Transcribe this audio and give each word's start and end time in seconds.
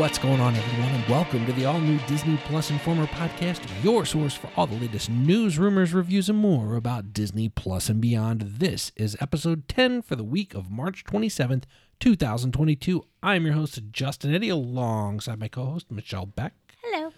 What's 0.00 0.16
going 0.16 0.40
on, 0.40 0.56
everyone, 0.56 0.94
and 0.94 1.06
welcome 1.10 1.44
to 1.44 1.52
the 1.52 1.66
all 1.66 1.78
new 1.78 1.98
Disney 2.06 2.38
Plus 2.46 2.70
Informer 2.70 3.04
podcast, 3.08 3.60
your 3.84 4.06
source 4.06 4.32
for 4.32 4.48
all 4.56 4.66
the 4.66 4.76
latest 4.76 5.10
news, 5.10 5.58
rumors, 5.58 5.92
reviews, 5.92 6.30
and 6.30 6.38
more 6.38 6.74
about 6.74 7.12
Disney 7.12 7.50
Plus 7.50 7.90
and 7.90 8.00
beyond. 8.00 8.40
This 8.40 8.92
is 8.96 9.14
episode 9.20 9.68
10 9.68 10.00
for 10.00 10.16
the 10.16 10.24
week 10.24 10.54
of 10.54 10.70
March 10.70 11.04
27th, 11.04 11.64
2022. 11.98 13.04
I'm 13.22 13.44
your 13.44 13.52
host, 13.52 13.78
Justin 13.92 14.34
Eddy, 14.34 14.48
alongside 14.48 15.38
my 15.38 15.48
co 15.48 15.66
host, 15.66 15.90
Michelle 15.90 16.24
Beck. 16.24 16.54
Hello. 16.82 17.12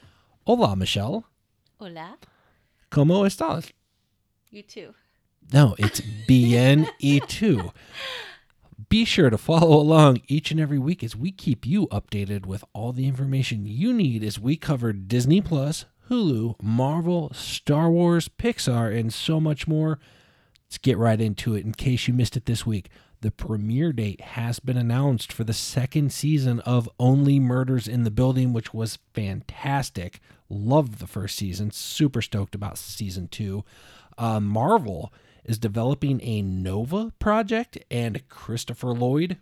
Hola, 0.45 0.75
Michelle. 0.75 1.25
Hola. 1.79 2.17
¿Cómo 2.91 3.25
estás? 3.25 3.71
You 4.51 4.65
too. 4.65 4.95
No, 5.53 5.77
it's 5.79 6.01
BNE2. 6.01 7.73
Be 8.93 9.07
sure 9.07 9.31
to 9.31 9.39
follow 9.39 9.81
along 9.81 10.21
each 10.29 10.51
and 10.51 10.61
every 10.61 10.79
week 10.79 11.03
as 11.03 11.17
we 11.17 11.33
keep 11.33 11.65
you 11.65 11.87
updated 11.87 12.45
with 12.45 12.63
all 12.75 12.93
the 12.93 13.09
information 13.09 13.65
you 13.65 13.91
need 13.91 14.23
as 14.23 14.39
we 14.39 14.55
cover 14.55 14.93
Disney 14.93 15.41
Plus, 15.41 15.87
Hulu, 16.11 16.63
Marvel, 16.63 17.33
Star 17.33 17.89
Wars, 17.89 18.29
Pixar, 18.29 18.95
and 18.95 19.11
so 19.11 19.41
much 19.41 19.67
more. 19.67 19.99
Let's 20.67 20.77
get 20.77 20.99
right 20.99 21.19
into 21.19 21.55
it 21.55 21.65
in 21.65 21.73
case 21.73 22.07
you 22.07 22.13
missed 22.13 22.37
it 22.37 22.45
this 22.45 22.67
week. 22.67 22.91
The 23.23 23.31
premiere 23.31 23.95
date 23.95 24.21
has 24.21 24.61
been 24.61 24.77
announced 24.77 25.33
for 25.33 25.45
the 25.45 25.55
second 25.55 26.13
season 26.13 26.61
of 26.61 26.87
Only 27.01 27.41
Murders 27.41 27.89
in 27.89 28.05
the 28.05 28.11
Building, 28.11 28.53
which 28.53 28.75
was 28.75 28.99
fantastic. 29.15 30.21
Loved 30.51 30.99
the 30.99 31.07
first 31.07 31.37
season. 31.37 31.71
Super 31.71 32.21
stoked 32.21 32.55
about 32.55 32.77
season 32.77 33.29
two. 33.29 33.65
Uh, 34.19 34.39
Marvel 34.39 35.15
is 35.45 35.59
developing 35.59 36.21
a 36.23 36.43
Nova 36.43 37.13
project, 37.19 37.79
and 37.91 38.27
Christopher 38.29 38.89
Lloyd, 38.89 39.39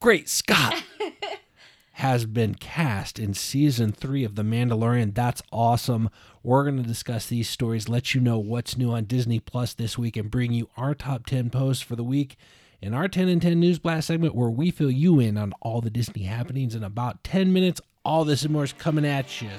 great 0.00 0.28
Scott, 0.28 0.82
has 1.92 2.26
been 2.26 2.54
cast 2.54 3.18
in 3.18 3.34
season 3.34 3.92
three 3.92 4.24
of 4.24 4.34
The 4.34 4.42
Mandalorian. 4.42 5.14
That's 5.14 5.42
awesome. 5.52 6.10
We're 6.42 6.64
going 6.64 6.82
to 6.82 6.88
discuss 6.88 7.26
these 7.26 7.48
stories, 7.48 7.88
let 7.88 8.14
you 8.14 8.20
know 8.20 8.38
what's 8.38 8.76
new 8.76 8.92
on 8.92 9.04
Disney 9.04 9.40
Plus 9.40 9.74
this 9.74 9.98
week, 9.98 10.16
and 10.16 10.30
bring 10.30 10.52
you 10.52 10.68
our 10.76 10.94
top 10.94 11.26
10 11.26 11.50
posts 11.50 11.82
for 11.82 11.96
the 11.96 12.04
week 12.04 12.36
in 12.82 12.94
our 12.94 13.08
10 13.08 13.28
and 13.28 13.42
10 13.42 13.60
News 13.60 13.78
Blast 13.78 14.06
segment, 14.06 14.34
where 14.34 14.50
we 14.50 14.70
fill 14.70 14.90
you 14.90 15.20
in 15.20 15.36
on 15.36 15.52
all 15.60 15.80
the 15.80 15.90
Disney 15.90 16.22
happenings 16.22 16.74
in 16.74 16.82
about 16.82 17.22
10 17.24 17.52
minutes. 17.52 17.80
All 18.04 18.24
this 18.24 18.42
and 18.42 18.52
more 18.52 18.64
is 18.64 18.72
coming 18.72 19.04
at 19.04 19.42
you 19.42 19.50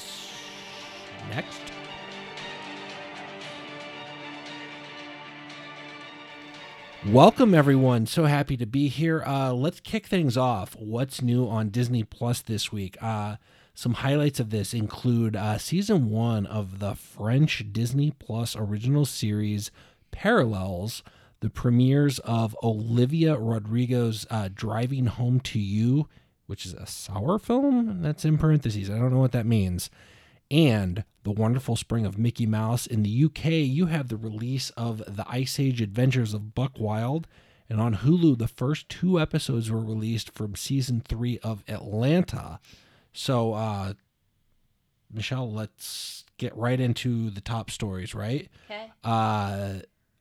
next. 1.29 1.70
Welcome, 7.07 7.55
everyone. 7.55 8.05
So 8.05 8.25
happy 8.25 8.55
to 8.57 8.67
be 8.67 8.87
here. 8.87 9.23
Uh, 9.25 9.53
let's 9.53 9.79
kick 9.79 10.05
things 10.05 10.37
off. 10.37 10.75
What's 10.75 11.19
new 11.19 11.47
on 11.47 11.69
Disney 11.69 12.03
Plus 12.03 12.41
this 12.41 12.71
week? 12.71 12.95
Uh, 13.01 13.37
some 13.73 13.95
highlights 13.95 14.39
of 14.39 14.51
this 14.51 14.71
include 14.71 15.35
uh, 15.35 15.57
season 15.57 16.11
one 16.11 16.45
of 16.45 16.77
the 16.77 16.93
French 16.93 17.65
Disney 17.71 18.11
Plus 18.11 18.55
original 18.55 19.05
series 19.05 19.71
Parallels, 20.11 21.01
the 21.39 21.49
premieres 21.49 22.19
of 22.19 22.55
Olivia 22.61 23.35
Rodrigo's 23.35 24.27
uh, 24.29 24.49
Driving 24.53 25.07
Home 25.07 25.39
to 25.39 25.59
You, 25.59 26.07
which 26.45 26.67
is 26.67 26.75
a 26.75 26.85
sour 26.85 27.39
film. 27.39 28.03
That's 28.03 28.25
in 28.25 28.37
parentheses. 28.37 28.91
I 28.91 28.99
don't 28.99 29.11
know 29.11 29.19
what 29.19 29.31
that 29.31 29.47
means 29.47 29.89
and 30.51 31.05
The 31.23 31.31
Wonderful 31.31 31.75
Spring 31.75 32.05
of 32.05 32.17
Mickey 32.17 32.45
Mouse. 32.45 32.85
In 32.85 33.03
the 33.03 33.25
UK, 33.25 33.45
you 33.45 33.87
have 33.87 34.09
the 34.09 34.17
release 34.17 34.69
of 34.71 34.97
The 35.07 35.25
Ice 35.27 35.59
Age 35.59 35.81
Adventures 35.81 36.33
of 36.33 36.53
Buck 36.53 36.73
Wild. 36.77 37.25
And 37.69 37.79
on 37.79 37.95
Hulu, 37.95 38.37
the 38.37 38.49
first 38.49 38.89
two 38.89 39.19
episodes 39.19 39.71
were 39.71 39.79
released 39.79 40.31
from 40.31 40.55
season 40.55 41.01
three 41.07 41.39
of 41.39 41.63
Atlanta. 41.69 42.59
So, 43.13 43.53
uh, 43.53 43.93
Michelle, 45.11 45.49
let's 45.49 46.25
get 46.37 46.55
right 46.57 46.79
into 46.79 47.29
the 47.29 47.41
top 47.41 47.71
stories, 47.71 48.13
right? 48.13 48.49
Okay. 48.69 48.91
Uh, 49.05 49.75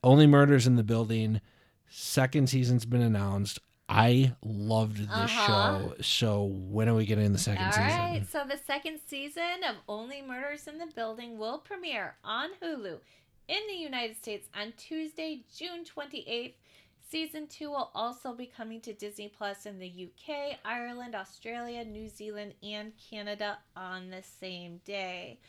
Only 0.04 0.28
Murders 0.28 0.66
in 0.66 0.76
the 0.76 0.84
Building. 0.84 1.40
Second 1.88 2.48
season's 2.48 2.84
been 2.84 3.02
announced. 3.02 3.58
I 3.90 4.34
loved 4.44 4.98
this 4.98 5.08
Uh-huh. 5.08 5.46
show. 5.46 5.94
So 6.00 6.44
when 6.44 6.88
are 6.88 6.94
we 6.94 7.04
getting 7.06 7.32
the 7.32 7.38
second 7.38 7.66
All 7.66 7.72
season? 7.72 7.88
right. 7.88 8.26
So 8.30 8.44
the 8.44 8.56
second 8.56 9.00
season 9.06 9.64
of 9.68 9.76
Only 9.88 10.22
Murders 10.22 10.68
in 10.68 10.78
the 10.78 10.86
Building 10.86 11.38
will 11.38 11.58
premiere 11.58 12.16
on 12.22 12.50
Hulu 12.62 13.00
in 13.48 13.60
the 13.68 13.74
United 13.74 14.16
States 14.16 14.48
on 14.54 14.72
Tuesday, 14.76 15.42
June 15.56 15.84
28th. 15.84 16.54
Season 17.08 17.48
2 17.48 17.68
will 17.70 17.90
also 17.92 18.32
be 18.32 18.46
coming 18.46 18.80
to 18.82 18.92
Disney 18.92 19.26
Plus 19.28 19.66
in 19.66 19.80
the 19.80 19.88
UK, 19.88 20.58
Ireland, 20.64 21.16
Australia, 21.16 21.84
New 21.84 22.08
Zealand, 22.08 22.54
and 22.62 22.92
Canada 22.96 23.58
on 23.74 24.10
the 24.10 24.22
same 24.22 24.80
day. 24.84 25.40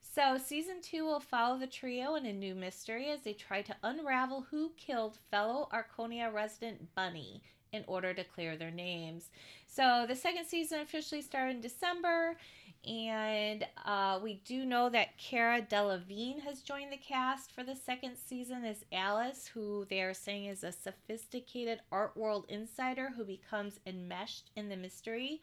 So, 0.00 0.38
season 0.38 0.80
2 0.80 1.04
will 1.04 1.18
follow 1.18 1.58
the 1.58 1.66
trio 1.66 2.14
in 2.14 2.24
a 2.26 2.32
new 2.32 2.54
mystery 2.54 3.10
as 3.10 3.22
they 3.22 3.32
try 3.32 3.62
to 3.62 3.74
unravel 3.82 4.42
who 4.50 4.70
killed 4.76 5.18
fellow 5.28 5.68
Arconia 5.72 6.32
resident 6.32 6.94
Bunny 6.94 7.42
in 7.72 7.84
order 7.86 8.14
to 8.14 8.24
clear 8.24 8.56
their 8.56 8.70
names. 8.70 9.30
So 9.66 10.04
the 10.08 10.16
second 10.16 10.46
season 10.46 10.80
officially 10.80 11.22
started 11.22 11.56
in 11.56 11.60
December, 11.60 12.36
and 12.86 13.66
uh, 13.84 14.18
we 14.22 14.40
do 14.44 14.64
know 14.64 14.88
that 14.88 15.18
Cara 15.18 15.60
Delevingne 15.62 16.40
has 16.40 16.62
joined 16.62 16.92
the 16.92 16.96
cast 16.96 17.52
for 17.52 17.62
the 17.62 17.76
second 17.76 18.16
season 18.16 18.64
as 18.64 18.84
Alice, 18.92 19.50
who 19.52 19.86
they 19.90 20.00
are 20.02 20.14
saying 20.14 20.46
is 20.46 20.64
a 20.64 20.72
sophisticated 20.72 21.80
art 21.92 22.16
world 22.16 22.46
insider 22.48 23.10
who 23.16 23.24
becomes 23.24 23.80
enmeshed 23.86 24.50
in 24.56 24.68
the 24.68 24.76
mystery. 24.76 25.42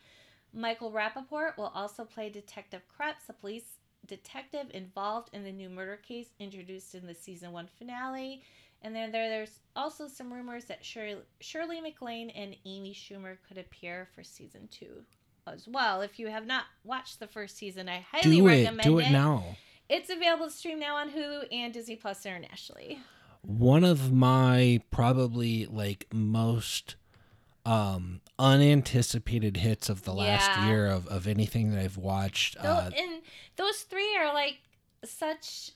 Michael 0.54 0.92
Rapaport 0.92 1.58
will 1.58 1.72
also 1.76 2.06
play 2.06 2.30
Detective 2.30 2.82
Kreps, 2.88 3.30
a 3.30 3.34
police 3.34 3.80
detective 4.08 4.68
involved 4.74 5.30
in 5.34 5.44
the 5.44 5.52
new 5.52 5.70
murder 5.70 5.98
case 5.98 6.30
introduced 6.40 6.96
in 6.96 7.06
the 7.08 7.14
season 7.14 7.52
one 7.52 7.68
finale. 7.78 8.42
And 8.86 8.96
then 8.96 9.12
there, 9.12 9.28
there's 9.30 9.60
also 9.76 10.08
some 10.08 10.32
rumors 10.32 10.66
that 10.66 10.86
Shirley, 10.86 11.18
Shirley 11.42 11.82
MacLaine 11.82 12.30
and 12.30 12.56
Amy 12.66 12.94
Schumer 12.94 13.38
could 13.48 13.58
appear 13.58 14.08
for 14.14 14.24
season 14.24 14.68
two 14.70 15.02
as 15.48 15.68
well. 15.68 16.02
If 16.02 16.20
you 16.20 16.28
have 16.28 16.46
not 16.46 16.66
watched 16.84 17.20
the 17.20 17.26
first 17.26 17.58
season, 17.58 17.90
I 17.90 18.06
highly 18.12 18.36
Do 18.38 18.48
it. 18.48 18.62
recommend 18.64 18.84
Do 18.84 19.00
it 19.00 19.10
now. 19.10 19.58
It's 19.90 20.12
available 20.12 20.46
to 20.46 20.52
stream 20.52 20.80
now 20.80 20.98
on 20.98 21.10
Hulu 21.10 21.46
and 21.52 21.74
Disney 21.74 21.96
Plus 21.96 22.28
internationally. 22.28 23.00
one 23.42 23.84
of 23.84 24.12
my 24.14 24.82
probably 24.92 25.66
like 25.66 26.06
most 26.14 26.96
um 27.66 28.22
unanticipated 28.38 29.58
hits 29.58 29.90
of 29.90 30.04
the 30.04 30.14
last 30.14 30.48
Yeah. 30.50 30.68
year 30.68 30.86
of, 30.88 31.08
of 31.08 31.26
anything 31.28 31.72
that 31.72 31.80
I've 31.84 31.98
watched. 31.98 32.62
Tho- 32.62 32.70
Uh, 32.70 32.92
and 32.96 33.22
those 33.56 33.82
three 33.82 34.16
are 34.16 34.32
like 34.34 34.60
such. 35.04 35.72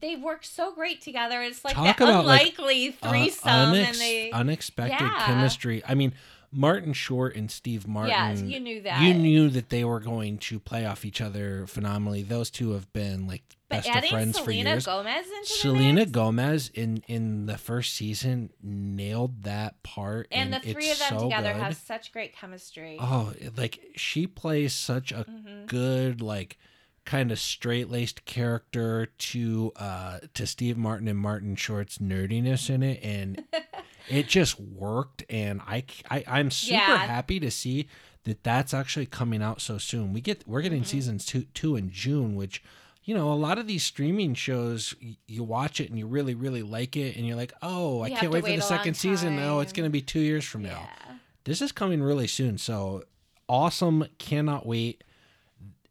They 0.00 0.16
work 0.16 0.44
so 0.44 0.72
great 0.72 1.00
together. 1.02 1.42
It's 1.42 1.64
like 1.64 1.74
Talk 1.74 1.98
that 1.98 2.08
about, 2.08 2.26
like, 2.26 2.56
unlikely 2.58 2.96
uh, 3.02 3.08
threesome, 3.10 3.50
unex- 3.74 3.86
and 3.86 3.96
they. 3.96 4.30
unexpected 4.30 4.98
Yeah. 5.00 5.26
chemistry. 5.26 5.82
I 5.86 5.94
mean, 5.94 6.12
Martin 6.54 6.92
Short 6.92 7.34
and 7.34 7.50
Steve 7.50 7.86
Martin. 7.88 8.10
yeah, 8.10 8.32
you 8.34 8.60
knew 8.60 8.82
that. 8.82 9.00
you 9.02 9.14
knew 9.14 9.48
that 9.48 9.70
they 9.70 9.84
were 9.84 10.00
going 10.00 10.36
to 10.38 10.58
play 10.60 10.84
off 10.84 11.04
each 11.04 11.20
other 11.20 11.66
phenomenally. 11.66 12.22
Those 12.22 12.50
two 12.50 12.72
have 12.72 12.92
been 12.92 13.26
like 13.26 13.42
but 13.70 13.84
best 13.86 14.04
of 14.04 14.10
friends 14.10 14.38
for 14.38 14.50
years. 14.50 14.84
Gomez 14.84 15.24
into 15.26 15.46
Selena 15.50 16.04
Gomez 16.04 16.68
in 16.74 17.02
in 17.08 17.46
the 17.46 17.56
first 17.56 17.94
season 17.94 18.50
nailed 18.62 19.44
that 19.44 19.82
part, 19.82 20.28
and 20.30 20.52
the 20.52 20.60
three 20.60 20.90
of 20.90 20.98
them 20.98 21.18
so 21.18 21.24
together 21.24 21.54
good. 21.54 21.62
have 21.62 21.76
such 21.76 22.12
great 22.12 22.36
chemistry. 22.36 22.98
Oh, 23.00 23.32
like 23.56 23.80
she 23.96 24.26
plays 24.26 24.74
such 24.74 25.10
a 25.10 25.24
Mhm. 25.24 25.66
good 25.68 26.20
like 26.20 26.58
kind 27.04 27.32
of 27.32 27.38
straight-laced 27.38 28.24
character 28.24 29.06
to 29.18 29.72
uh 29.76 30.18
to 30.34 30.46
Steve 30.46 30.76
Martin 30.76 31.08
and 31.08 31.18
Martin 31.18 31.56
Short's 31.56 31.98
nerdiness 31.98 32.70
in 32.70 32.82
it 32.82 33.00
and 33.02 33.44
it 34.08 34.28
just 34.28 34.60
worked 34.60 35.24
and 35.28 35.60
I, 35.66 35.84
I 36.10 36.24
I'm 36.26 36.50
super 36.50 36.74
Yeah. 36.76 36.96
happy 36.98 37.40
to 37.40 37.50
see 37.50 37.88
that 38.24 38.44
that's 38.44 38.72
actually 38.72 39.06
coming 39.06 39.42
out 39.42 39.60
so 39.60 39.78
soon. 39.78 40.12
We 40.12 40.20
get 40.20 40.46
we're 40.46 40.62
getting 40.62 40.82
Mhm. 40.82 40.86
seasons 40.86 41.26
2 41.26 41.42
2 41.54 41.76
in 41.76 41.90
June 41.90 42.36
which 42.36 42.62
you 43.04 43.16
know, 43.16 43.32
a 43.32 43.34
lot 43.34 43.58
of 43.58 43.66
these 43.66 43.82
streaming 43.82 44.32
shows, 44.32 44.94
y- 45.02 45.16
you 45.26 45.42
watch 45.42 45.80
it 45.80 45.90
and 45.90 45.98
you 45.98 46.06
really, 46.06 46.36
really 46.36 46.62
like 46.62 46.96
it, 46.96 47.16
and 47.16 47.26
you're 47.26 47.34
like, 47.34 47.52
"Oh, 47.60 48.00
I 48.02 48.06
You 48.06 48.10
can't 48.14 48.22
to 48.26 48.30
wait 48.30 48.44
for 48.44 48.52
the 48.54 48.62
second 48.62 48.94
season." 48.94 49.34
No, 49.34 49.58
it's 49.58 49.72
going 49.72 49.88
to 49.88 49.90
be 49.90 50.00
two 50.00 50.20
years 50.20 50.44
from 50.44 50.62
now 50.62 50.88
yeah. 51.08 51.16
this 51.42 51.60
is 51.60 51.72
coming 51.72 52.00
really 52.00 52.28
soon 52.28 52.58
so 52.58 53.02
awesome 53.48 54.04
cannot 54.18 54.64
wait 54.66 55.02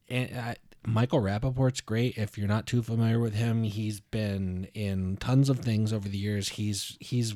and 0.10 0.30
uh, 0.38 0.54
michael 0.86 1.20
rapaport's 1.22 1.82
great 1.82 2.18
if 2.18 2.38
you're 2.38 2.48
not 2.48 2.66
too 2.66 2.82
familiar 2.82 3.20
with 3.20 3.34
him 3.36 3.64
he's 3.64 4.00
been 4.00 4.68
in 4.74 5.16
tons 5.18 5.48
of 5.50 5.60
things 5.60 5.94
over 5.94 6.10
the 6.10 6.18
years 6.18 6.50
he's 6.50 6.98
he's 7.00 7.36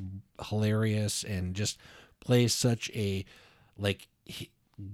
hilarious 0.49 1.23
and 1.23 1.53
just 1.55 1.77
plays 2.19 2.53
such 2.53 2.89
a 2.95 3.23
like 3.77 4.07
he- 4.25 4.49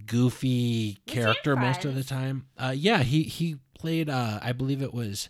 goofy 0.05 0.97
character 1.07 1.55
most 1.55 1.85
of 1.85 1.95
the 1.95 2.03
time 2.03 2.45
uh 2.57 2.73
yeah 2.75 2.99
he 3.03 3.23
he 3.23 3.57
played 3.73 4.09
uh 4.09 4.39
i 4.41 4.51
believe 4.51 4.81
it 4.81 4.93
was 4.93 5.29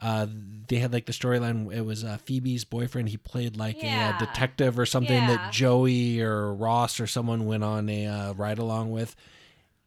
uh, 0.00 0.26
they 0.66 0.78
had 0.78 0.92
like 0.92 1.06
the 1.06 1.12
storyline. 1.12 1.72
It 1.72 1.82
was 1.82 2.02
uh, 2.02 2.16
Phoebe's 2.24 2.64
boyfriend. 2.64 3.10
He 3.10 3.16
played 3.18 3.56
like 3.56 3.80
a 3.84 3.86
Yeah. 3.86 4.12
uh, 4.16 4.18
detective 4.18 4.76
or 4.76 4.84
something 4.84 5.14
Yeah. 5.14 5.36
that 5.36 5.52
Joey 5.52 6.20
or 6.20 6.52
Ross 6.52 6.98
or 6.98 7.06
someone 7.06 7.46
went 7.46 7.62
on 7.62 7.88
a 7.88 8.06
uh, 8.08 8.32
ride 8.32 8.58
along 8.58 8.90
with. 8.90 9.14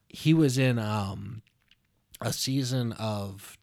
he 0.07 0.33
was 0.33 0.57
in 0.57 0.79
um 0.79 1.41
a 2.25 2.33
season 2.33 2.91
of 2.93 3.57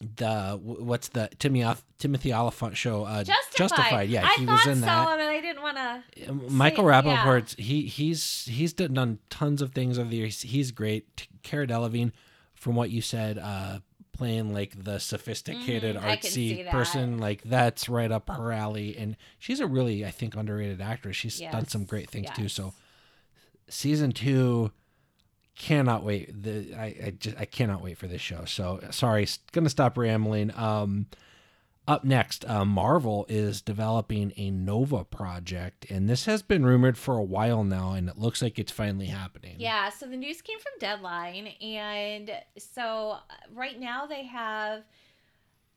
the 0.00 0.58
what's 0.62 1.08
the 1.08 1.28
Timothy 1.38 1.80
Timothy 1.98 2.32
Olyphant 2.32 2.76
show? 2.76 3.04
Uh, 3.04 3.24
Justified. 3.54 4.08
Yeah, 4.08 4.26
I 4.26 4.34
he 4.38 4.46
was 4.46 4.66
in 4.66 4.80
so, 4.80 4.86
that. 4.86 5.18
and 5.18 5.28
I 5.28 5.40
didn't 5.40 5.62
want 5.62 5.76
to. 5.76 6.32
Michael 6.50 6.84
yeah. 6.84 7.40
He 7.56 7.82
he's 7.82 8.46
he's 8.46 8.72
done, 8.72 9.18
tons 9.30 9.62
of 9.62 9.72
things 9.72 9.98
over 9.98 10.08
the 10.08 10.16
years. 10.16 10.42
He's 10.42 10.70
great. 10.70 11.28
Cara 11.42 11.66
Delevingne, 11.66 12.12
from 12.54 12.74
what 12.74 12.90
you 12.90 13.00
said, 13.00 13.38
uh, 13.38 13.78
playing 14.12 14.52
like 14.52 14.82
the 14.82 14.98
sophisticated 14.98 15.96
I 15.96 16.18
see 16.18 16.56
artsy 16.56 16.70
person, 16.70 17.18
like 17.18 17.42
that's 17.42 17.88
right 17.88 18.10
up 18.10 18.28
her 18.28 18.52
alley. 18.52 18.96
And 18.96 19.16
she's 19.38 19.60
a 19.60 19.66
really, 19.66 20.04
I 20.04 20.10
think, 20.10 20.34
underrated 20.34 20.80
actress. 20.80 21.16
She's 21.16 21.40
done 21.40 21.68
some 21.68 21.84
great 21.84 22.10
things 22.10 22.28
too. 22.34 22.48
So 22.48 22.74
season 23.68 24.12
two, 24.12 24.72
cannot 25.56 26.04
wait. 26.04 26.42
The 26.42 26.74
I 26.74 26.84
I 27.06 27.14
just 27.18 27.36
I 27.38 27.44
cannot 27.44 27.82
wait 27.82 27.98
for 27.98 28.06
this 28.06 28.20
show. 28.20 28.44
So 28.44 28.80
sorry, 28.90 29.26
gonna 29.52 29.70
stop 29.70 29.98
rambling. 29.98 30.52
Um. 30.54 31.06
Up 31.88 32.02
next, 32.02 32.44
uh, 32.50 32.64
Marvel 32.64 33.26
is 33.28 33.62
developing 33.62 34.32
a 34.36 34.50
Nova 34.50 35.04
project, 35.04 35.88
and 35.88 36.10
this 36.10 36.24
has 36.24 36.42
been 36.42 36.66
rumored 36.66 36.98
for 36.98 37.16
a 37.16 37.22
while 37.22 37.62
now, 37.62 37.92
and 37.92 38.08
it 38.08 38.18
looks 38.18 38.42
like 38.42 38.58
it's 38.58 38.72
finally 38.72 39.06
happening. 39.06 39.54
Yeah, 39.58 39.90
so 39.90 40.06
the 40.06 40.16
news 40.16 40.42
came 40.42 40.58
from 40.58 40.72
Deadline, 40.80 41.46
and 41.62 42.32
so 42.58 43.18
uh, 43.30 43.34
right 43.54 43.78
now 43.78 44.04
they 44.04 44.24
have 44.24 44.82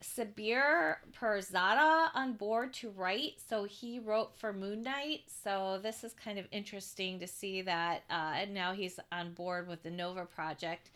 Sabir 0.02 0.96
Pirzada 1.12 2.10
on 2.14 2.34
board 2.34 2.74
to 2.76 2.90
write. 2.92 3.34
So 3.46 3.66
he 3.66 4.00
wrote 4.00 4.38
for 4.38 4.54
Moon 4.54 4.84
Knight. 4.84 5.24
So 5.44 5.80
this 5.82 6.04
is 6.04 6.14
kind 6.14 6.40
of 6.40 6.46
interesting 6.52 7.20
to 7.20 7.28
see 7.28 7.62
that 7.64 8.04
uh, 8.10 8.46
now 8.52 8.74
he's 8.74 9.00
on 9.12 9.34
board 9.34 9.68
with 9.68 9.84
the 9.84 9.92
Nova 9.92 10.26
project. 10.26 10.92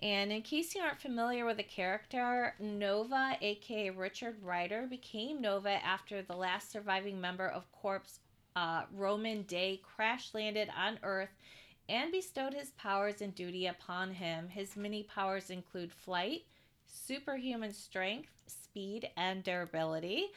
And 0.00 0.32
in 0.32 0.42
case 0.42 0.74
you 0.74 0.82
aren't 0.82 1.00
familiar 1.00 1.46
with 1.46 1.56
the 1.56 1.62
character, 1.62 2.54
Nova, 2.60 3.36
aka 3.40 3.90
Richard 3.90 4.36
Ryder, 4.42 4.86
became 4.88 5.40
Nova 5.40 5.82
after 5.84 6.20
the 6.20 6.36
last 6.36 6.70
surviving 6.70 7.20
member 7.20 7.48
of 7.48 7.70
Corps, 7.72 8.02
uh, 8.56 8.82
Rhomann 8.94 9.46
Dey, 9.46 9.80
crash 9.82 10.34
landed 10.34 10.68
on 10.76 10.98
Earth 11.02 11.30
and 11.88 12.12
bestowed 12.12 12.54
his 12.54 12.70
powers 12.70 13.20
and 13.20 13.34
duty 13.34 13.66
upon 13.66 14.12
him. 14.12 14.48
His 14.48 14.76
many 14.76 15.04
powers 15.04 15.50
include 15.50 15.92
flight, 15.92 16.42
superhuman 16.94 17.72
strength, 17.72 18.30
speed, 18.46 19.10
and 19.16 19.42
durability. 19.42 20.28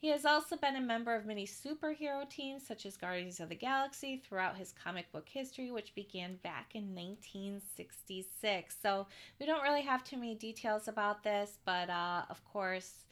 He 0.00 0.08
has 0.08 0.24
also 0.24 0.56
been 0.56 0.76
a 0.76 0.80
member 0.80 1.14
of 1.14 1.26
many 1.26 1.44
superhero 1.44 2.28
teams, 2.28 2.64
such 2.64 2.86
as 2.86 2.96
Guardians 2.96 3.40
of 3.40 3.48
the 3.48 3.56
Galaxy, 3.56 4.22
throughout 4.24 4.56
his 4.56 4.72
comic 4.72 5.10
book 5.10 5.28
history, 5.28 5.72
which 5.72 5.94
began 5.94 6.36
back 6.44 6.70
in 6.74 6.94
1966. 6.94 8.76
So 8.80 9.08
we 9.40 9.46
don't 9.46 9.62
really 9.62 9.82
have 9.82 10.04
too 10.04 10.16
many 10.16 10.36
details 10.36 10.86
about 10.86 11.24
this, 11.24 11.58
but 11.64 11.90
uh, 11.90 12.22
of 12.30 12.44
course, 12.44 13.04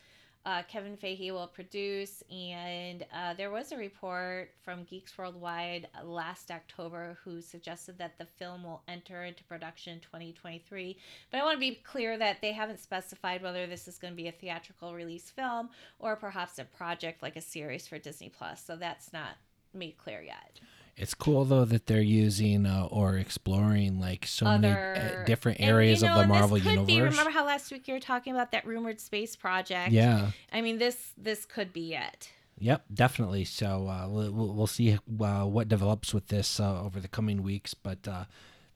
uh, 0.46 0.62
Kevin 0.68 0.96
Feige 0.96 1.32
will 1.32 1.48
produce, 1.48 2.22
and 2.30 3.04
uh, 3.12 3.34
there 3.34 3.50
was 3.50 3.72
a 3.72 3.76
report 3.76 4.50
from 4.64 4.84
Geeks 4.84 5.18
Worldwide 5.18 5.88
last 6.04 6.52
October 6.52 7.18
who 7.24 7.42
suggested 7.42 7.98
that 7.98 8.16
the 8.16 8.26
film 8.26 8.62
will 8.62 8.84
enter 8.86 9.24
into 9.24 9.42
production 9.42 9.94
in 9.94 10.00
2023. 10.00 10.96
But 11.32 11.40
I 11.40 11.42
want 11.42 11.56
to 11.56 11.60
be 11.60 11.80
clear 11.82 12.16
that 12.16 12.40
they 12.40 12.52
haven't 12.52 12.78
specified 12.78 13.42
whether 13.42 13.66
this 13.66 13.88
is 13.88 13.98
going 13.98 14.12
to 14.12 14.16
be 14.16 14.28
a 14.28 14.32
theatrical 14.32 14.94
release 14.94 15.30
film 15.30 15.70
or 15.98 16.14
perhaps 16.14 16.60
a 16.60 16.64
project 16.64 17.24
like 17.24 17.34
a 17.34 17.40
series 17.40 17.88
for 17.88 17.98
Disney 17.98 18.28
Plus. 18.28 18.64
So 18.64 18.76
that's 18.76 19.12
not 19.12 19.38
made 19.74 19.98
clear 19.98 20.22
yet. 20.22 20.60
It's 20.96 21.12
cool 21.12 21.44
though 21.44 21.66
that 21.66 21.86
they're 21.86 22.00
using 22.00 22.64
uh, 22.64 22.88
or 22.90 23.18
exploring 23.18 24.00
like 24.00 24.26
so 24.26 24.46
many 24.46 24.68
uh, 24.68 25.24
different 25.24 25.60
and, 25.60 25.70
areas 25.70 26.00
you 26.00 26.06
know, 26.08 26.12
of 26.12 26.16
the 26.16 26.22
and 26.22 26.30
Marvel 26.30 26.58
universe. 26.58 26.86
Be, 26.86 27.00
remember 27.02 27.30
how 27.30 27.44
last 27.44 27.70
week 27.70 27.86
you 27.86 27.94
were 27.94 28.00
talking 28.00 28.32
about 28.32 28.52
that 28.52 28.66
rumored 28.66 29.00
space 29.00 29.36
project? 29.36 29.92
yeah. 29.92 30.30
I 30.52 30.62
mean 30.62 30.78
this 30.78 31.12
this 31.18 31.44
could 31.44 31.72
be 31.72 31.94
it. 31.94 32.30
Yep, 32.58 32.84
definitely. 32.94 33.44
So 33.44 33.86
uh, 33.88 34.08
we'll, 34.08 34.32
we'll 34.32 34.54
we'll 34.54 34.66
see 34.66 34.98
uh, 35.20 35.44
what 35.44 35.68
develops 35.68 36.14
with 36.14 36.28
this 36.28 36.58
uh, 36.58 36.82
over 36.82 37.00
the 37.00 37.08
coming 37.08 37.42
weeks, 37.42 37.74
but 37.74 38.08
uh, 38.08 38.24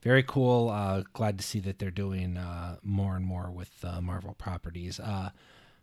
very 0.01 0.23
cool. 0.23 0.69
Uh, 0.69 1.03
glad 1.13 1.37
to 1.37 1.43
see 1.43 1.59
that 1.61 1.79
they're 1.79 1.91
doing 1.91 2.37
uh, 2.37 2.77
more 2.83 3.15
and 3.15 3.25
more 3.25 3.51
with 3.51 3.71
uh, 3.83 4.01
Marvel 4.01 4.33
properties. 4.33 4.99
Uh, 4.99 5.29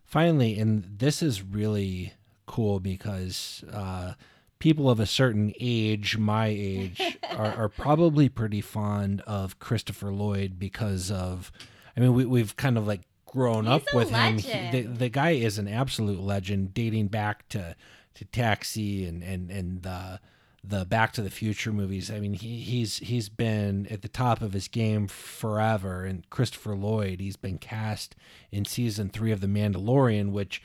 finally, 0.05 0.59
and 0.59 0.83
this 0.99 1.21
is 1.21 1.41
really 1.41 2.13
cool 2.45 2.79
because 2.79 3.63
uh, 3.71 4.13
people 4.59 4.89
of 4.89 4.99
a 4.99 5.05
certain 5.05 5.53
age, 5.59 6.17
my 6.17 6.47
age, 6.47 7.17
are, 7.31 7.53
are 7.53 7.69
probably 7.69 8.29
pretty 8.29 8.61
fond 8.61 9.21
of 9.21 9.59
Christopher 9.59 10.11
Lloyd 10.13 10.59
because 10.59 11.09
of. 11.09 11.51
I 11.95 12.01
mean, 12.01 12.13
we, 12.13 12.25
we've 12.25 12.55
kind 12.55 12.77
of 12.77 12.85
like 12.87 13.01
grown 13.25 13.65
He's 13.65 13.73
up 13.73 13.93
with 13.93 14.09
him. 14.09 14.37
He- 14.37 14.71
the, 14.71 14.81
the 14.87 15.09
guy 15.09 15.31
is 15.31 15.57
an 15.57 15.67
absolute 15.67 16.19
legend, 16.19 16.73
dating 16.73 17.07
back 17.07 17.47
to 17.49 17.75
to 18.15 18.25
Taxi 18.25 19.05
and 19.05 19.23
and 19.23 19.49
and 19.49 19.81
the 19.83 20.19
the 20.61 20.83
Back 20.83 21.13
to 21.13 21.21
the 21.21 21.29
Future 21.29 21.71
movies. 21.71 22.11
I 22.11 22.19
mean, 22.19 22.33
he 22.33 22.59
he's 22.59 22.97
he's 22.97 23.29
been 23.29 23.87
at 23.89 24.01
the 24.01 24.09
top 24.09 24.41
of 24.41 24.51
his 24.53 24.67
game 24.67 25.07
forever. 25.07 26.03
And 26.03 26.29
Christopher 26.29 26.75
Lloyd, 26.75 27.21
he's 27.21 27.37
been 27.37 27.57
cast 27.57 28.15
in 28.51 28.65
season 28.65 29.09
three 29.09 29.31
of 29.31 29.39
The 29.39 29.47
Mandalorian, 29.47 30.31
which 30.31 30.61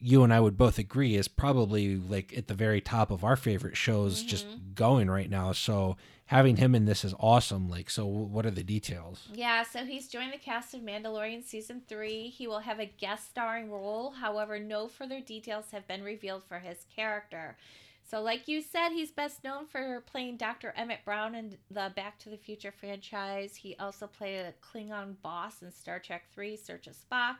you 0.00 0.22
and 0.22 0.32
I 0.32 0.40
would 0.40 0.56
both 0.56 0.78
agree 0.78 1.16
is 1.16 1.28
probably 1.28 1.96
like 1.96 2.36
at 2.36 2.46
the 2.46 2.54
very 2.54 2.80
top 2.80 3.10
of 3.10 3.24
our 3.24 3.36
favorite 3.36 3.76
shows 3.76 4.22
just 4.22 4.46
mm-hmm. 4.46 4.74
going 4.74 5.10
right 5.10 5.28
now. 5.28 5.52
So 5.52 5.96
having 6.26 6.56
him 6.56 6.74
in 6.74 6.84
this 6.84 7.04
is 7.04 7.14
awesome. 7.18 7.68
Like, 7.68 7.90
so 7.90 8.06
what 8.06 8.46
are 8.46 8.50
the 8.50 8.62
details? 8.62 9.28
Yeah, 9.32 9.64
so 9.64 9.84
he's 9.84 10.08
joined 10.08 10.32
the 10.32 10.38
cast 10.38 10.74
of 10.74 10.82
Mandalorian 10.82 11.42
season 11.42 11.82
three. 11.88 12.28
He 12.28 12.46
will 12.46 12.60
have 12.60 12.78
a 12.78 12.86
guest 12.86 13.28
starring 13.28 13.70
role. 13.70 14.10
However, 14.10 14.58
no 14.58 14.88
further 14.88 15.20
details 15.20 15.70
have 15.72 15.88
been 15.88 16.02
revealed 16.04 16.44
for 16.44 16.58
his 16.58 16.84
character. 16.94 17.56
So, 18.08 18.22
like 18.22 18.48
you 18.48 18.62
said, 18.62 18.90
he's 18.90 19.10
best 19.10 19.44
known 19.44 19.66
for 19.66 20.02
playing 20.06 20.38
Dr. 20.38 20.72
Emmett 20.76 21.04
Brown 21.04 21.34
in 21.34 21.58
the 21.70 21.92
Back 21.94 22.18
to 22.20 22.30
the 22.30 22.38
Future 22.38 22.72
franchise. 22.72 23.56
He 23.56 23.76
also 23.78 24.06
played 24.06 24.38
a 24.38 24.54
Klingon 24.64 25.16
boss 25.20 25.60
in 25.60 25.70
Star 25.70 25.98
Trek 25.98 26.24
3 26.34 26.56
Search 26.56 26.86
of 26.86 26.94
Spock. 26.94 27.36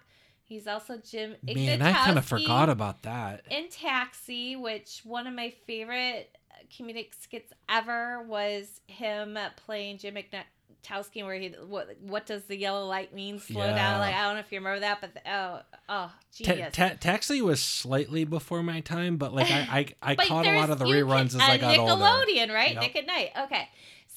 He's 0.49 0.67
also 0.67 0.97
Jim 0.97 1.37
Man, 1.43 1.83
I 1.83 1.93
kind 1.93 2.17
of 2.19 2.25
forgot 2.25 2.69
about 2.71 3.03
that. 3.03 3.45
in 3.51 3.69
Taxi, 3.69 4.57
which 4.57 5.03
one 5.05 5.27
of 5.27 5.35
my 5.35 5.53
favorite 5.67 6.35
uh, 6.51 6.65
comedic 6.75 7.09
skits 7.21 7.53
ever 7.69 8.23
was 8.23 8.81
him 8.87 9.37
playing 9.67 9.99
Jim 9.99 10.15
Ignatowski, 10.17 11.23
where 11.23 11.35
he 11.39 11.49
what 11.67 11.89
what 12.01 12.25
does 12.25 12.45
the 12.45 12.57
yellow 12.57 12.87
light 12.87 13.15
mean? 13.15 13.41
Slow 13.41 13.65
Yeah. 13.67 13.75
down. 13.75 14.01
Like 14.01 14.15
I 14.15 14.23
don't 14.25 14.35
know 14.35 14.41
if 14.41 14.51
you 14.51 14.59
remember 14.59 14.81
that, 14.81 15.01
but 15.03 15.13
the, 15.15 15.21
oh 15.31 15.61
oh 15.89 16.13
Ta- 16.13 16.13
genius. 16.33 16.75
ta- 16.75 16.95
Taxi 16.99 17.43
was 17.43 17.63
slightly 17.63 18.25
before 18.25 18.63
my 18.63 18.81
time, 18.81 19.19
but 19.19 19.35
like 19.35 19.51
I 19.51 19.87
I, 20.03 20.13
I 20.13 20.15
caught 20.29 20.47
a 20.47 20.57
lot 20.59 20.71
of 20.71 20.79
the 20.79 20.87
reruns 20.87 21.33
can- 21.33 21.41
as 21.43 21.49
I 21.51 21.55
uh, 21.57 21.59
got 21.59 21.79
older. 21.79 21.93
Nickelodeon, 22.05 22.55
right? 22.55 22.73
Yep. 22.73 22.81
Nick 22.83 22.97
at 22.97 23.07
Night. 23.07 23.31
Okay. 23.45 23.69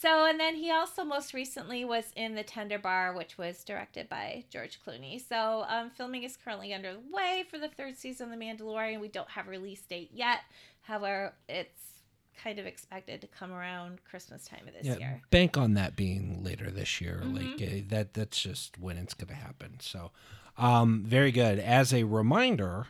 So, 0.02 0.26
and 0.26 0.40
then 0.40 0.56
he 0.56 0.72
also 0.72 1.04
most 1.04 1.32
recently 1.34 1.86
was 1.86 2.06
in 2.16 2.34
The 2.34 2.42
Tender 2.42 2.80
Bar, 2.80 3.14
which 3.16 3.38
was 3.38 3.64
directed 3.64 4.10
by 4.10 4.46
George 4.50 4.80
Clooney. 4.84 5.22
So, 5.22 5.64
um, 5.68 5.92
filming 5.92 6.24
is 6.24 6.36
currently 6.44 6.74
underway 6.74 7.46
for 7.52 7.60
the 7.60 7.68
third 7.68 7.96
season 7.98 8.32
of 8.34 8.40
The 8.40 8.44
Mandalorian. 8.44 9.00
We 9.00 9.10
don't 9.10 9.30
have 9.30 9.48
a 9.48 9.52
release 9.52 9.82
date 9.82 10.10
yet. 10.12 10.40
However, 10.82 11.34
it's 11.48 11.84
kind 12.44 12.58
of 12.58 12.66
expected 12.66 13.22
to 13.22 13.28
come 13.28 13.52
around 13.52 14.04
Christmas 14.04 14.44
time 14.46 14.68
of 14.68 14.74
this 14.74 14.88
Yeah, 14.88 14.98
year. 14.98 15.22
bank 15.30 15.56
on 15.56 15.76
that 15.76 15.96
being 15.96 16.44
later 16.44 16.72
this 16.72 17.00
year. 17.00 17.22
Mhm. 17.24 17.36
Like 17.36 17.62
uh, 17.70 17.82
that 17.90 18.14
that's 18.16 18.42
just 18.42 18.80
when 18.80 18.98
it's 18.98 19.14
going 19.14 19.28
to 19.28 19.36
happen. 19.36 19.80
So, 19.82 20.12
um, 20.58 21.04
very 21.06 21.32
good. 21.32 21.60
As 21.60 21.94
a 21.94 22.06
reminder, 22.06 22.88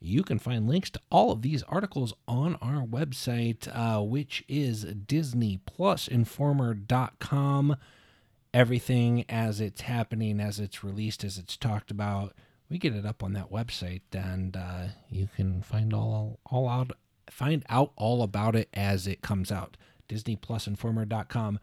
you 0.00 0.22
can 0.22 0.38
find 0.38 0.66
links 0.66 0.88
to 0.90 1.00
all 1.10 1.30
of 1.30 1.42
these 1.42 1.62
articles 1.64 2.14
on 2.26 2.54
our 2.56 2.86
website, 2.86 3.68
uh, 3.68 4.00
which 4.02 4.42
is 4.48 4.86
DisneyPlusInformer.com. 4.86 7.76
Everything 8.52 9.24
as 9.28 9.60
it's 9.60 9.82
happening, 9.82 10.40
as 10.40 10.58
it's 10.58 10.82
released, 10.82 11.22
as 11.22 11.38
it's 11.38 11.56
talked 11.56 11.88
about, 11.90 12.34
we 12.68 12.78
get 12.78 12.96
it 12.96 13.04
up 13.04 13.22
on 13.22 13.34
that 13.34 13.50
website, 13.50 14.00
and 14.12 14.56
uh, 14.56 14.86
you 15.10 15.28
can 15.36 15.60
find 15.62 15.92
all 15.92 16.40
all 16.46 16.66
out 16.68 16.92
find 17.28 17.64
out 17.68 17.92
all 17.96 18.22
about 18.22 18.56
it 18.56 18.68
as 18.72 19.06
it 19.06 19.20
comes 19.22 19.52
out. 19.52 19.76
DisneyPlusInformer.com. 20.08 21.60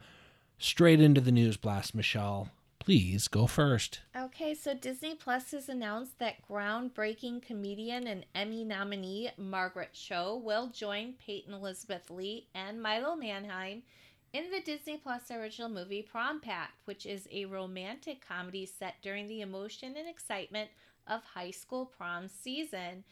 Straight 0.58 1.00
into 1.00 1.20
the 1.20 1.32
news 1.32 1.56
blast, 1.56 1.94
Michelle. 1.94 2.50
Please 2.78 3.28
go 3.28 3.46
first. 3.46 4.00
Okay, 4.16 4.54
so 4.54 4.72
Disney 4.72 5.14
Plus 5.14 5.50
has 5.50 5.68
announced 5.68 6.18
that 6.18 6.46
groundbreaking 6.48 7.42
comedian 7.42 8.06
and 8.06 8.24
Emmy 8.34 8.64
nominee 8.64 9.30
Margaret 9.36 9.92
Cho 9.92 10.40
will 10.42 10.68
join 10.68 11.14
Peyton 11.14 11.52
Elizabeth 11.52 12.08
Lee 12.08 12.46
and 12.54 12.80
Milo 12.80 13.14
Manheim 13.14 13.82
in 14.32 14.50
the 14.50 14.60
Disney 14.60 14.96
Plus 14.96 15.30
original 15.30 15.68
movie 15.68 16.02
Prom 16.02 16.40
Pact, 16.40 16.72
which 16.84 17.04
is 17.04 17.28
a 17.30 17.44
romantic 17.46 18.26
comedy 18.26 18.66
set 18.66 18.94
during 19.02 19.26
the 19.26 19.40
emotion 19.40 19.94
and 19.96 20.08
excitement 20.08 20.70
of 21.06 21.22
high 21.24 21.50
school 21.50 21.86
prom 21.86 22.28
season. 22.28 23.04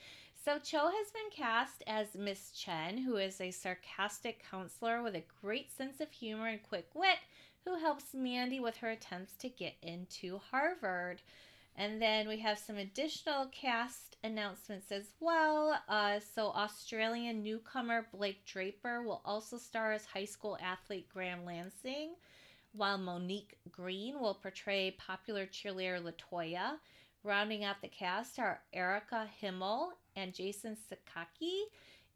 So 0.44 0.58
Cho 0.58 0.88
has 0.88 1.10
been 1.10 1.30
cast 1.34 1.82
as 1.86 2.14
Miss 2.14 2.52
Chen, 2.52 2.98
who 2.98 3.16
is 3.16 3.40
a 3.40 3.50
sarcastic 3.50 4.44
counselor 4.48 5.02
with 5.02 5.16
a 5.16 5.24
great 5.42 5.76
sense 5.76 6.00
of 6.00 6.12
humor 6.12 6.46
and 6.46 6.62
quick 6.62 6.88
wit, 6.94 7.18
who 7.66 7.76
helps 7.76 8.14
Mandy 8.14 8.60
with 8.60 8.76
her 8.76 8.90
attempts 8.90 9.34
to 9.38 9.48
get 9.48 9.74
into 9.82 10.40
Harvard. 10.50 11.20
And 11.74 12.00
then 12.00 12.28
we 12.28 12.38
have 12.38 12.58
some 12.58 12.76
additional 12.76 13.46
cast 13.46 14.16
announcements 14.22 14.92
as 14.92 15.08
well. 15.18 15.76
Uh, 15.88 16.20
so, 16.34 16.46
Australian 16.46 17.42
newcomer 17.42 18.06
Blake 18.12 18.46
Draper 18.46 19.02
will 19.02 19.20
also 19.24 19.58
star 19.58 19.92
as 19.92 20.06
high 20.06 20.24
school 20.24 20.56
athlete 20.62 21.08
Graham 21.12 21.44
Lansing, 21.44 22.14
while 22.72 22.98
Monique 22.98 23.58
Green 23.72 24.20
will 24.20 24.34
portray 24.34 24.92
popular 24.92 25.44
cheerleader 25.44 26.00
Latoya. 26.00 26.78
Rounding 27.24 27.64
out 27.64 27.82
the 27.82 27.88
cast 27.88 28.38
are 28.38 28.60
Arica 28.72 29.28
Himmel 29.40 29.90
and 30.14 30.32
Jason 30.32 30.76
Sakaki, 30.76 31.62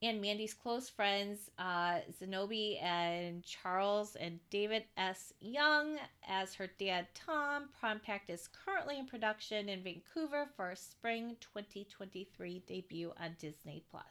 and 0.03 0.21
Mandy's 0.21 0.55
close 0.55 0.89
friends, 0.89 1.51
uh, 1.59 1.99
Zenobi 2.21 2.83
and 2.83 3.45
Charles 3.45 4.17
and 4.17 4.39
David 4.49 4.85
S. 4.97 5.35
Young 5.41 5.99
as 6.27 6.55
her 6.55 6.69
dad 6.79 7.07
Tom. 7.15 7.69
Prom 7.79 8.01
Pact 8.01 8.31
is 8.31 8.49
currently 8.65 8.99
in 8.99 9.07
production 9.07 9.69
in 9.69 9.83
Vancouver 9.83 10.49
for 10.57 10.71
a 10.71 10.77
spring 10.77 11.37
2023 11.41 12.63
debut 12.67 13.13
on 13.21 13.37
Disney 13.39 13.83
Plus. 13.91 14.05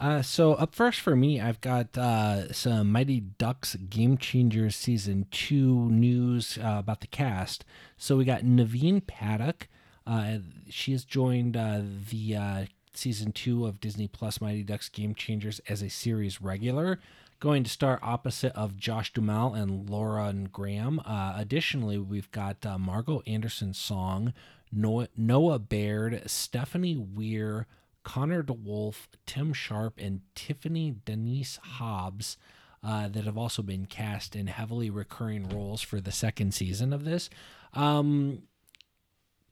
Uh, 0.00 0.22
so 0.22 0.54
up 0.54 0.74
first 0.74 1.00
for 1.00 1.14
me, 1.14 1.40
I've 1.40 1.60
got 1.60 1.96
uh, 1.96 2.52
some 2.52 2.90
Mighty 2.90 3.20
Ducks 3.20 3.76
Game 3.76 4.16
Changers 4.16 4.74
season 4.74 5.26
two 5.30 5.90
news 5.90 6.58
uh, 6.58 6.76
about 6.78 7.02
the 7.02 7.06
cast. 7.06 7.64
So 7.98 8.16
we 8.16 8.24
got 8.24 8.40
Naveen 8.40 9.06
Paddock. 9.06 9.68
Uh, 10.06 10.38
she 10.70 10.92
has 10.92 11.04
joined 11.04 11.56
uh, 11.56 11.82
the 12.08 12.34
uh, 12.34 12.64
season 12.92 13.32
two 13.32 13.66
of 13.66 13.80
Disney 13.80 14.08
Plus 14.08 14.40
Mighty 14.40 14.62
Ducks 14.62 14.88
Game 14.88 15.14
Changers 15.14 15.60
as 15.68 15.82
a 15.82 15.90
series 15.90 16.40
regular, 16.40 16.98
going 17.38 17.64
to 17.64 17.70
star 17.70 17.98
opposite 18.02 18.52
of 18.54 18.76
Josh 18.76 19.12
Duhamel 19.12 19.54
and 19.54 19.88
Lauren 19.88 20.48
Graham. 20.52 21.00
additionally, 21.06 21.98
we've 21.98 22.30
got 22.30 22.64
Margot 22.78 23.22
Anderson 23.26 23.74
Song, 23.74 24.32
Noah, 24.72 25.08
Noah 25.16 25.58
Baird, 25.58 26.22
Stephanie 26.26 26.96
Weir. 26.96 27.66
Connor 28.02 28.42
DeWolf, 28.42 29.06
Tim 29.26 29.52
Sharp, 29.52 29.98
and 29.98 30.22
Tiffany 30.34 30.94
Denise 31.04 31.58
Hobbs 31.62 32.36
uh, 32.82 33.08
that 33.08 33.24
have 33.24 33.36
also 33.36 33.62
been 33.62 33.86
cast 33.86 34.34
in 34.34 34.46
heavily 34.46 34.90
recurring 34.90 35.48
roles 35.48 35.82
for 35.82 36.00
the 36.00 36.12
second 36.12 36.54
season 36.54 36.92
of 36.92 37.04
this. 37.04 37.28
Um, 37.74 38.44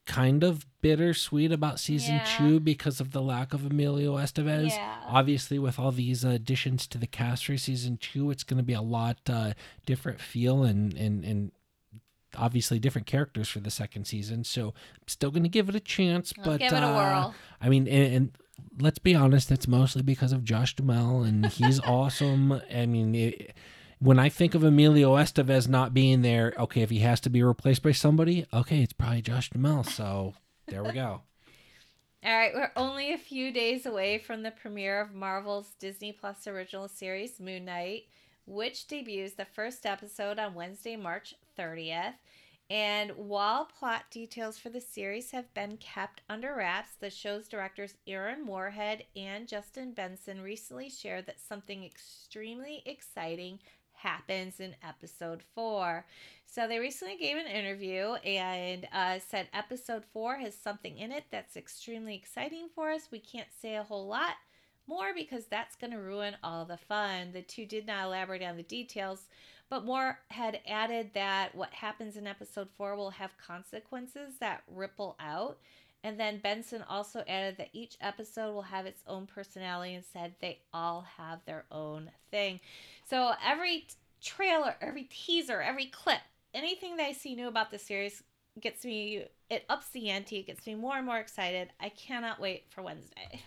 kind 0.09 0.43
of 0.43 0.67
bittersweet 0.81 1.53
about 1.53 1.79
season 1.79 2.15
Yeah. 2.17 2.25
two 2.39 2.61
because 2.61 2.99
of 2.99 3.13
the 3.13 3.21
lack 3.21 3.53
of 3.53 3.67
Emilio 3.67 4.17
Estevez. 4.17 4.71
Yeah. 4.71 4.97
Obviously, 5.07 5.59
with 5.59 5.79
all 5.79 5.93
these 5.93 6.25
additions 6.25 6.87
to 6.89 6.99
the 6.99 7.07
cast 7.07 7.45
for 7.45 7.57
season 7.59 7.99
two, 7.99 8.31
it's 8.31 8.43
going 8.43 8.57
to 8.57 8.65
be 8.65 8.73
a 8.73 8.81
lot 8.81 9.19
uh, 9.29 9.53
different 9.85 10.19
feel 10.21 10.65
and 10.65 10.95
and 10.95 11.25
and 11.25 11.53
obviously 12.37 12.79
different 12.79 13.07
characters 13.07 13.49
for 13.49 13.61
the 13.61 13.71
second 13.71 14.07
season. 14.07 14.45
So 14.45 14.69
I'm 14.69 15.09
still 15.09 15.31
going 15.31 15.43
to 15.45 15.49
give 15.49 15.69
it 15.69 15.75
a 15.75 15.81
chance, 15.81 16.33
I'll 16.39 16.45
but 16.45 16.61
give 16.61 16.73
it 16.73 16.83
a 16.83 16.87
uh, 16.87 16.95
whirl. 16.95 17.35
I 17.61 17.69
mean, 17.69 17.87
and, 17.87 18.15
and 18.15 18.33
let's 18.81 18.99
be 18.99 19.15
honest, 19.15 19.49
that's 19.51 19.69
mostly 19.69 20.03
because 20.03 20.33
of 20.33 20.43
Josh 20.43 20.75
Duhamel, 20.75 21.23
and 21.23 21.47
he's 21.47 21.81
awesome. 21.85 22.61
I 22.75 22.87
mean, 22.87 23.15
it, 23.15 23.55
when 23.99 24.19
I 24.19 24.29
think 24.29 24.55
of 24.55 24.65
Emilio 24.65 25.17
Estevez 25.17 25.69
not 25.69 25.95
being 25.95 26.23
there, 26.23 26.55
okay, 26.59 26.83
if 26.83 26.91
he 26.91 27.01
has 27.01 27.21
to 27.21 27.31
be 27.31 27.43
replaced 27.43 27.83
by 27.83 27.93
somebody, 27.93 28.47
okay, 28.53 28.83
it's 28.83 28.93
probably 28.93 29.23
Josh 29.23 29.51
Duhamel. 29.51 29.85
So 29.85 30.35
there 30.67 30.85
we 30.85 30.93
go. 30.93 31.23
All 32.25 32.37
right, 32.37 32.53
we're 32.55 32.73
only 32.77 33.13
a 33.13 33.19
few 33.19 33.53
days 33.53 33.87
away 33.87 34.19
from 34.19 34.43
the 34.43 34.51
premiere 34.51 35.01
of 35.01 35.15
Marvel's 35.15 35.75
Disney 35.79 36.13
Plus 36.13 36.47
original 36.47 36.89
series, 36.89 37.39
Moon 37.39 37.65
Knight, 37.65 38.05
which 38.45 38.89
debuts 38.89 39.35
the 39.35 39.45
first 39.45 39.87
episode 39.87 40.39
on 40.39 40.55
Wednesday, 40.55 40.97
March 40.97 41.35
30th. 41.57 42.15
And 42.71 43.13
while 43.13 43.65
plot 43.65 44.05
details 44.11 44.59
for 44.59 44.69
the 44.69 44.81
series 44.81 45.31
have 45.31 45.53
been 45.55 45.79
kept 45.79 46.21
under 46.29 46.55
wraps, 46.55 46.91
the 47.01 47.09
show's 47.09 47.49
directors 47.49 47.95
Aaron 48.07 48.45
Moorhead 48.45 49.05
and 49.17 49.49
Justin 49.49 49.93
Benson 49.93 50.43
recently 50.43 50.91
shared 50.91 51.27
that 51.27 51.41
something 51.41 51.83
extremely 51.83 52.83
exciting 52.85 53.61
happens 53.99 54.61
in 54.61 54.75
episode 54.87 55.43
four. 55.55 56.05
So 56.47 56.67
they 56.67 56.79
recently 56.79 57.17
gave 57.17 57.37
an 57.37 57.47
interview 57.47 58.15
and 58.25 58.89
uh, 58.93 59.19
said 59.19 59.49
episode 59.53 60.05
four 60.13 60.37
has 60.37 60.55
something 60.55 60.97
in 60.97 61.13
it 61.13 61.25
that's 61.31 61.57
extremely 61.57 62.15
exciting 62.15 62.69
for 62.75 62.91
us. 62.91 63.09
We 63.11 63.19
can't 63.19 63.49
say 63.61 63.77
a 63.77 63.83
whole 63.83 64.07
lot 64.07 64.35
more 64.87 65.13
because 65.15 65.45
that's 65.47 65.77
going 65.77 65.93
to 65.93 65.99
ruin 65.99 66.37
all 66.43 66.65
the 66.65 66.79
fun. 66.79 67.33
The 67.33 67.43
two 67.43 67.67
did 67.67 67.87
not 67.87 68.07
elaborate 68.07 68.43
on 68.43 68.57
the 68.57 68.63
details, 68.63 69.29
but 69.69 69.85
Moore 69.85 70.19
had 70.29 70.61
added 70.67 71.11
that 71.13 71.55
what 71.55 71.75
happens 71.75 72.17
in 72.17 72.27
episode 72.27 72.69
four 72.77 72.97
will 72.97 73.11
have 73.11 73.37
consequences 73.37 74.35
that 74.41 74.63
ripple 74.67 75.17
out. 75.21 75.59
And 76.05 76.19
then 76.19 76.39
Benson 76.39 76.85
also 76.89 77.25
added 77.27 77.57
that 77.59 77.71
each 77.73 77.97
episode 78.01 78.53
will 78.53 78.63
have 78.63 78.87
its 78.87 79.03
own 79.07 79.27
personality 79.27 79.95
and 79.95 80.05
said 80.05 80.35
they 80.41 80.61
all 80.73 81.05
have 81.17 81.41
their 81.45 81.65
own 81.73 82.11
thing. 82.31 82.61
So 83.05 83.33
every 83.45 83.87
trailer, 84.23 84.77
every 84.81 85.09
teaser, 85.11 85.61
every 85.61 85.87
clip, 85.87 86.21
anything 86.55 86.97
that 86.97 87.07
I 87.07 87.13
see 87.13 87.35
new 87.35 87.49
about 87.49 87.71
the 87.71 87.79
series 87.79 88.23
gets 88.61 88.85
me, 88.85 89.25
it 89.51 89.65
ups 89.69 89.89
the 89.91 90.11
ante, 90.11 90.39
it 90.39 90.47
gets 90.47 90.67
me 90.67 90.75
more 90.75 90.97
and 90.97 91.07
more 91.07 91.19
excited. 91.19 91.71
I 91.81 91.89
cannot 91.89 92.41
wait 92.41 92.65
for 92.69 92.83
Wednesday. 92.83 93.43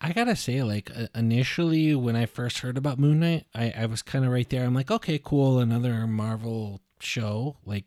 I 0.00 0.12
gotta 0.12 0.36
say, 0.36 0.62
like 0.62 0.90
uh, 0.94 1.06
initially 1.14 1.94
when 1.94 2.16
I 2.16 2.26
first 2.26 2.58
heard 2.58 2.76
about 2.76 2.98
Moon 2.98 3.20
Knight, 3.20 3.46
I, 3.54 3.72
I 3.76 3.86
was 3.86 4.02
kind 4.02 4.24
of 4.24 4.30
right 4.30 4.48
there. 4.48 4.64
I'm 4.64 4.74
like, 4.74 4.90
okay, 4.90 5.18
cool, 5.22 5.58
another 5.58 6.06
Marvel 6.06 6.80
show. 7.00 7.56
Like, 7.64 7.84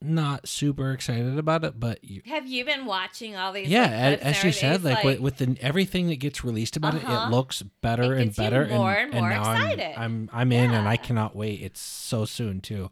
not 0.00 0.48
super 0.48 0.92
excited 0.92 1.38
about 1.38 1.64
it, 1.64 1.78
but 1.80 2.02
you, 2.04 2.22
Have 2.26 2.46
you 2.46 2.64
been 2.64 2.84
watching 2.86 3.36
all 3.36 3.52
these? 3.52 3.68
yeah, 3.68 4.10
like, 4.10 4.20
as, 4.20 4.44
you 4.44 4.52
said, 4.52 4.74
everything? 4.74 4.94
like, 4.96 5.04
with, 5.04 5.20
with 5.20 5.36
the 5.38 5.56
everything 5.60 6.08
that 6.08 6.16
gets 6.16 6.44
released 6.44 6.76
about 6.76 6.94
it, 6.94 7.04
Uh-huh. 7.04 7.26
it 7.26 7.30
looks 7.34 7.62
better 7.80 8.14
It 8.14 8.20
and 8.22 8.36
better, 8.36 8.66
more 8.68 8.92
and 8.92 9.12
more 9.12 9.28
now 9.30 9.52
excited. 9.52 9.94
I'm 9.96 10.28
I'm 10.30 10.30
I'm 10.32 10.52
in, 10.52 10.70
and 10.72 10.86
I 10.88 10.96
cannot 10.96 11.34
wait. 11.34 11.60
It's 11.62 11.80
so 11.80 12.24
soon 12.24 12.60
too. 12.60 12.90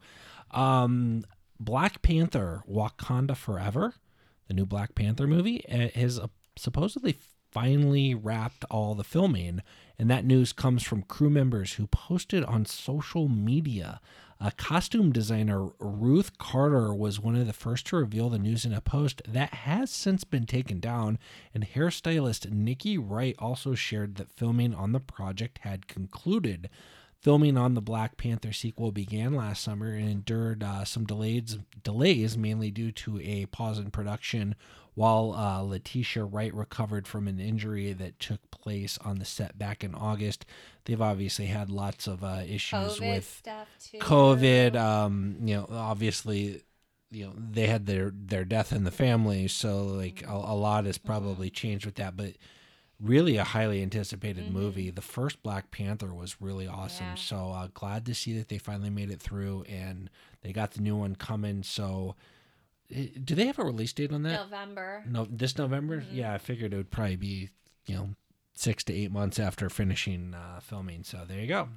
Um, 0.51 1.25
Black 1.61 2.03
Panther: 2.03 2.63
Wakanda 2.71 3.37
Forever, 3.37 3.95
the 4.49 4.55
new 4.55 4.67
Black 4.67 4.95
Panther 4.95 5.27
movie, 5.27 5.65
uh, 5.69 5.89
has 5.99 6.19
uh, 6.19 6.27
supposedly 6.57 7.17
finally 7.51 8.15
wrapped 8.15 8.65
all 8.71 8.95
the 8.95 9.05
filming, 9.05 9.61
and 9.99 10.11
that 10.11 10.25
news 10.25 10.53
comes 10.53 10.83
from 10.83 11.03
crew 11.03 11.31
members 11.31 11.75
who 11.75 11.87
posted 11.87 12.43
on 12.45 12.65
social 12.65 13.29
media. 13.29 14.01
Uh, 14.43 14.51
costume 14.57 15.13
designer 15.13 15.69
Ruth 15.79 16.37
Carter 16.37 16.93
was 16.93 17.21
one 17.21 17.37
of 17.37 17.47
the 17.47 17.53
first 17.53 17.87
to 17.87 17.97
reveal 17.97 18.29
the 18.29 18.41
news 18.41 18.65
in 18.65 18.73
a 18.73 18.81
post 18.81 19.23
that 19.29 19.55
has 19.55 19.89
since 19.89 20.25
been 20.25 20.47
taken 20.47 20.81
down, 20.81 21.21
and 21.55 21.65
hairstylist 21.65 22.51
Nikki 22.51 22.99
Wright 22.99 23.37
also 23.39 23.77
shared 23.77 24.17
that 24.17 24.33
filming 24.33 24.75
on 24.75 24.91
the 24.91 24.99
project 24.99 25.61
had 25.63 25.87
concluded. 25.87 26.69
Filming 27.21 27.57
on 27.57 27.75
the 27.75 27.81
Black 27.81 28.17
Panther 28.17 28.53
sequel 28.53 28.91
began 28.91 29.37
last 29.37 29.63
summer 29.63 29.93
and 29.93 30.09
endured 30.09 30.65
uh, 30.65 30.85
some 30.85 31.05
delays, 31.05 31.59
delays 31.85 32.37
mainly 32.37 32.73
due 32.73 32.91
to 32.91 33.21
a 33.21 33.47
pause 33.47 33.79
in 33.79 33.93
production 33.93 34.57
while 34.95 35.33
uh, 35.35 35.61
Letitia 35.63 36.25
Wright 36.25 36.53
recovered 36.55 37.07
from 37.07 37.27
an 37.29 37.41
injury 37.41 37.93
that 37.93 38.21
took 38.21 38.51
place 38.51 38.99
on 38.99 39.19
the 39.19 39.25
set 39.25 39.59
back 39.59 39.83
in 39.83 39.95
August. 39.95 40.45
They've 40.85 41.01
obviously 41.01 41.47
had 41.47 41.71
lots 41.71 42.07
of 42.07 42.23
uh, 42.23 42.43
issues 42.47 42.99
COVID 42.99 43.09
with. 43.09 43.43
COVID. 44.01 44.77
Um, 44.77 45.37
you 45.43 45.57
know, 45.57 45.69
obviously, 45.71 46.63
you 47.11 47.27
know 47.27 47.33
they 47.37 47.67
had 47.67 47.87
their 47.87 48.11
their 48.15 48.45
death 48.45 48.73
in 48.73 48.85
the 48.85 48.91
family, 48.91 49.49
so 49.49 49.85
like 49.87 50.23
a, 50.27 50.33
a 50.33 50.55
lot 50.57 50.85
has 50.87 50.99
probably 50.99 51.51
changed 51.51 51.87
with 51.87 51.97
that. 51.97 52.17
But 52.17 52.35
really, 53.01 53.37
a 53.37 53.45
highly 53.45 53.83
anticipated 53.83 54.47
Mhm. 54.47 54.53
movie. 54.53 54.91
The 54.91 55.03
first 55.03 55.43
Black 55.43 55.71
Panther 55.71 56.15
was 56.15 56.41
really 56.41 56.67
awesome. 56.67 57.09
Yeah. 57.09 57.15
So 57.17 57.51
uh, 57.51 57.69
glad 57.75 58.07
to 58.07 58.15
see 58.15 58.37
that 58.39 58.49
they 58.49 58.59
finally 58.59 58.91
made 58.91 59.11
it 59.11 59.21
through, 59.21 59.63
and 59.65 60.09
they 60.43 60.53
got 60.53 60.73
the 60.73 60.81
new 60.83 60.97
one 60.97 61.17
coming. 61.17 61.63
So, 61.63 62.17
do 63.25 63.35
they 63.35 63.47
have 63.47 63.59
a 63.59 63.65
release 63.65 63.93
date 63.93 64.13
on 64.13 64.23
that? 64.25 64.33
November. 64.45 65.05
No, 65.09 65.27
this 65.31 65.57
November. 65.59 66.01
Mhm. 66.01 66.07
Yeah, 66.13 66.35
I 66.35 66.39
figured 66.39 66.73
it 66.73 66.77
would 66.77 66.91
probably 66.91 67.17
be 67.17 67.51
you 67.87 67.95
know 67.95 68.11
six 68.55 68.85
to 68.85 68.93
eight 68.93 69.11
months 69.11 69.39
after 69.39 69.69
finishing 69.71 70.35
uh, 70.35 70.61
filming. 70.61 71.05
So 71.05 71.25
there 71.27 71.41
you 71.41 71.47
go. 71.49 71.69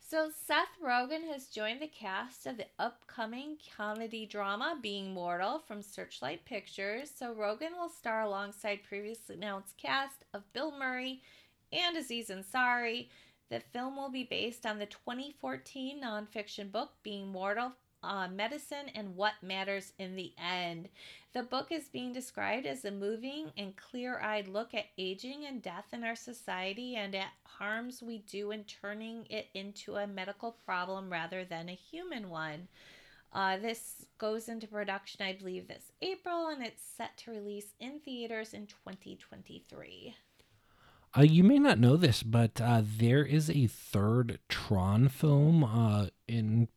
So 0.00 0.30
Seth 0.46 0.68
Rogen 0.82 1.30
has 1.30 1.48
joined 1.48 1.82
the 1.82 1.86
cast 1.86 2.46
of 2.46 2.56
the 2.56 2.64
upcoming 2.78 3.58
comedy 3.76 4.24
drama 4.24 4.78
Being 4.80 5.12
Mortal 5.12 5.58
from 5.58 5.82
Searchlight 5.82 6.46
Pictures. 6.46 7.10
So 7.14 7.34
Rogen 7.34 7.76
will 7.78 7.90
star 7.90 8.22
alongside 8.22 8.84
previously 8.88 9.34
announced 9.36 9.76
cast 9.76 10.24
of 10.32 10.50
Bill 10.54 10.72
Murray 10.76 11.20
and 11.72 11.94
Aziz 11.96 12.30
Ansari. 12.30 13.08
The 13.50 13.60
film 13.60 13.96
will 13.96 14.10
be 14.10 14.24
based 14.24 14.64
on 14.64 14.78
the 14.78 14.86
2014 14.86 16.02
nonfiction 16.02 16.72
book 16.72 16.92
Being 17.02 17.28
Mortal 17.28 17.72
uh, 18.02 18.28
medicine 18.28 18.88
and 18.94 19.16
what 19.16 19.34
matters 19.42 19.92
in 19.98 20.16
the 20.16 20.32
end. 20.38 20.88
The 21.32 21.42
book 21.42 21.70
is 21.70 21.88
being 21.88 22.12
described 22.12 22.66
as 22.66 22.84
a 22.84 22.90
moving 22.90 23.52
and 23.56 23.76
clear 23.76 24.18
eyed 24.20 24.48
look 24.48 24.74
at 24.74 24.86
aging 24.96 25.44
and 25.44 25.62
death 25.62 25.86
in 25.92 26.04
our 26.04 26.16
society 26.16 26.96
and 26.96 27.14
at 27.14 27.32
harms 27.44 28.02
we 28.02 28.18
do 28.18 28.50
in 28.50 28.64
turning 28.64 29.26
it 29.28 29.48
into 29.54 29.96
a 29.96 30.06
medical 30.06 30.52
problem 30.64 31.10
rather 31.10 31.44
than 31.44 31.68
a 31.68 31.74
human 31.74 32.30
one. 32.30 32.68
Uh, 33.32 33.58
this 33.58 34.06
goes 34.16 34.48
into 34.48 34.66
production, 34.66 35.24
I 35.24 35.34
believe, 35.34 35.68
this 35.68 35.92
April, 36.00 36.48
and 36.48 36.64
it's 36.64 36.82
set 36.82 37.16
to 37.18 37.30
release 37.30 37.74
in 37.78 38.00
theaters 38.00 38.54
in 38.54 38.66
2023. 38.66 40.14
Uh, 41.16 41.22
you 41.22 41.44
may 41.44 41.58
not 41.58 41.78
know 41.78 41.96
this, 41.96 42.22
but 42.22 42.60
uh, 42.60 42.82
there 42.82 43.24
is 43.24 43.50
a 43.50 43.66
third 43.66 44.38
Tron 44.48 45.08
film 45.08 45.64
uh, 45.64 46.06
in 46.26 46.68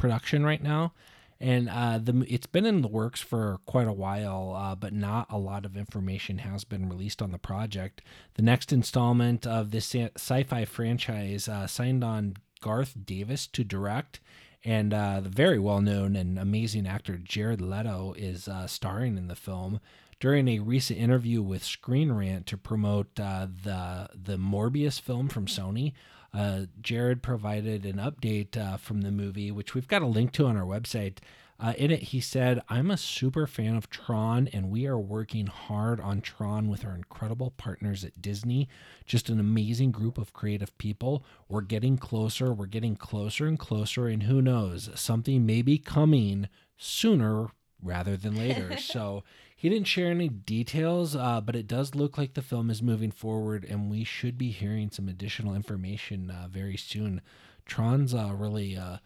production 0.00 0.44
right 0.44 0.62
now, 0.62 0.92
and 1.38 1.68
uh, 1.68 1.98
the 1.98 2.24
it's 2.28 2.46
been 2.46 2.66
in 2.66 2.82
the 2.82 2.88
works 2.88 3.20
for 3.20 3.60
quite 3.66 3.86
a 3.86 3.92
while, 3.92 4.54
uh, 4.56 4.74
but 4.74 4.92
not 4.92 5.26
a 5.30 5.38
lot 5.38 5.64
of 5.66 5.76
information 5.76 6.38
has 6.38 6.64
been 6.64 6.88
released 6.88 7.22
on 7.22 7.30
the 7.30 7.38
project. 7.38 8.02
The 8.34 8.42
next 8.42 8.72
installment 8.72 9.46
of 9.46 9.70
this 9.70 9.94
sci-fi 10.16 10.64
franchise 10.64 11.48
uh, 11.48 11.66
signed 11.66 12.02
on 12.02 12.36
Garth 12.60 12.94
Davis 13.04 13.46
to 13.48 13.62
direct, 13.64 14.20
and 14.64 14.92
the 14.92 15.30
very 15.30 15.58
well-known 15.58 16.16
and 16.16 16.38
amazing 16.38 16.86
actor 16.86 17.16
Jared 17.16 17.60
Leto 17.60 18.14
is 18.16 18.48
starring 18.66 19.16
in 19.16 19.28
the 19.28 19.36
film 19.36 19.80
during 20.20 20.48
a 20.48 20.58
recent 20.58 20.98
interview 20.98 21.42
with 21.42 21.64
Screen 21.64 22.12
Rant 22.12 22.46
to 22.46 22.56
promote 22.56 23.18
uh, 23.18 23.48
the 23.64 24.08
the 24.14 24.36
Morbius 24.36 25.00
film 25.00 25.28
from 25.28 25.46
Sony. 25.46 25.94
Uh, 26.32 26.62
Jared 26.80 27.22
provided 27.22 27.84
an 27.84 27.96
update 27.96 28.56
uh, 28.56 28.76
from 28.76 29.02
the 29.02 29.10
movie, 29.10 29.50
which 29.50 29.74
we've 29.74 29.88
got 29.88 30.02
a 30.02 30.06
link 30.06 30.32
to 30.32 30.46
on 30.46 30.56
our 30.56 30.64
website. 30.64 31.18
Uh, 31.62 31.74
in 31.76 31.90
it, 31.90 32.04
he 32.04 32.20
said, 32.20 32.62
I'm 32.70 32.90
a 32.90 32.96
super 32.96 33.46
fan 33.46 33.76
of 33.76 33.90
Tron, 33.90 34.48
and 34.52 34.70
we 34.70 34.86
are 34.86 34.98
working 34.98 35.46
hard 35.46 36.00
on 36.00 36.22
Tron 36.22 36.68
with 36.68 36.86
our 36.86 36.94
incredible 36.94 37.50
partners 37.50 38.02
at 38.02 38.22
Disney. 38.22 38.66
Just 39.04 39.28
an 39.28 39.38
amazing 39.38 39.90
group 39.90 40.16
of 40.16 40.32
creative 40.32 40.76
people. 40.78 41.22
We're 41.48 41.60
getting 41.60 41.98
closer, 41.98 42.54
we're 42.54 42.64
getting 42.64 42.96
closer 42.96 43.46
and 43.46 43.58
closer, 43.58 44.06
and 44.06 44.22
who 44.22 44.40
knows, 44.40 44.88
something 44.94 45.44
may 45.44 45.60
be 45.60 45.76
coming 45.76 46.48
sooner 46.78 47.48
rather 47.82 48.16
than 48.16 48.36
later. 48.36 48.76
so 48.78 49.22
he 49.60 49.68
didn't 49.68 49.88
share 49.88 50.10
any 50.10 50.30
details, 50.30 51.14
uh, 51.14 51.38
but 51.42 51.54
it 51.54 51.66
does 51.66 51.94
look 51.94 52.16
like 52.16 52.32
the 52.32 52.40
film 52.40 52.70
is 52.70 52.80
moving 52.80 53.10
forward, 53.10 53.62
and 53.62 53.90
we 53.90 54.04
should 54.04 54.38
be 54.38 54.52
hearing 54.52 54.90
some 54.90 55.06
additional 55.06 55.54
information 55.54 56.30
uh, 56.30 56.48
very 56.50 56.78
soon. 56.78 57.20
Tron's 57.66 58.14
uh, 58.14 58.32
really 58.34 58.74
uh, 58.74 58.96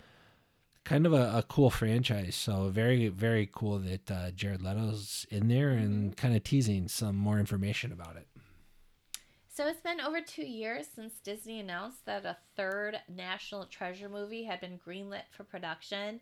kind 0.84 1.06
of 1.06 1.12
a, 1.12 1.38
a, 1.38 1.42
cool 1.48 1.70
franchise, 1.70 2.36
so 2.36 2.68
very, 2.68 3.08
very 3.08 3.50
cool 3.52 3.80
that 3.80 4.08
uh, 4.08 4.30
Jared 4.30 4.62
Leto's 4.62 5.26
in 5.28 5.48
there 5.48 5.70
and 5.70 6.12
mm-hmm. 6.12 6.14
kind 6.14 6.36
of 6.36 6.44
teasing 6.44 6.86
some 6.86 7.16
more 7.16 7.40
information 7.40 7.90
about 7.90 8.14
it. 8.14 8.28
So 9.48 9.66
it's 9.66 9.80
been 9.80 10.00
over 10.00 10.20
two 10.20 10.46
years 10.46 10.86
since 10.94 11.14
Disney 11.24 11.58
announced 11.58 12.06
that 12.06 12.24
a 12.24 12.36
third 12.56 13.00
National 13.08 13.64
Treasure 13.64 14.08
movie 14.08 14.44
had 14.44 14.60
been 14.60 14.78
greenlit 14.78 15.24
for 15.32 15.42
production 15.42 16.20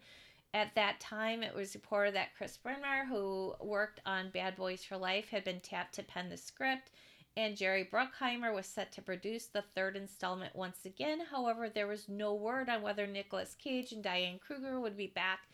at 0.55 0.75
that 0.75 1.01
time, 1.01 1.43
it 1.43 1.55
was 1.55 1.75
reported 1.75 2.15
that 2.15 2.35
Chris 2.37 2.59
Bremner, 2.59 3.07
who 3.09 3.55
worked 3.61 4.01
on 4.05 4.31
Bad 4.31 4.57
Boys 4.57 4.85
for 4.85 4.97
Life, 4.97 5.31
had 5.31 5.45
been 5.45 5.61
tapped 5.61 5.95
to 5.95 6.03
pen 6.03 6.29
the 6.29 6.37
script, 6.37 6.91
and 7.37 7.57
Jerry 7.57 7.89
Bruckheimer 7.91 8.55
was 8.55 8.67
set 8.67 8.93
to 8.93 9.03
produce 9.03 9.47
the 9.47 9.65
third 9.75 9.97
installment 9.97 10.55
once 10.55 10.85
again. 10.85 11.21
However, 11.31 11.71
there 11.71 11.87
was 11.87 12.09
no 12.09 12.35
word 12.35 12.69
on 12.69 12.83
whether 12.83 13.07
Nicolas 13.07 13.57
Cage 13.59 13.93
and 13.93 14.03
Diane 14.03 14.39
Kruger 14.39 14.79
would 14.79 14.97
be 14.97 15.07
back 15.07 15.49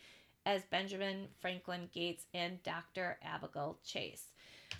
as 0.45 0.63
Benjamin 0.65 1.27
Franklin 1.39 1.89
Gates 1.93 2.25
and 2.33 2.61
Dr. 2.63 3.17
Abigail 3.23 3.77
Chase. 3.85 4.33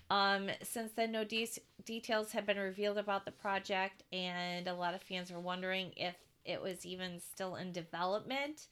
Um, 0.10 0.50
since 0.62 0.92
then, 0.92 1.14
no 1.14 1.24
de- 1.24 1.48
details 1.86 2.32
have 2.34 2.46
been 2.46 2.60
revealed 2.60 2.98
about 2.98 3.24
the 3.24 3.32
project, 3.32 4.04
and 4.12 4.68
a 4.68 4.74
lot 4.74 4.94
of 4.94 5.02
fans 5.02 5.32
were 5.32 5.40
wondering 5.40 5.94
if 5.96 6.16
it 6.44 6.62
was 6.62 6.86
even 6.86 7.20
still 7.20 7.56
in 7.56 7.72
development. 7.72 8.68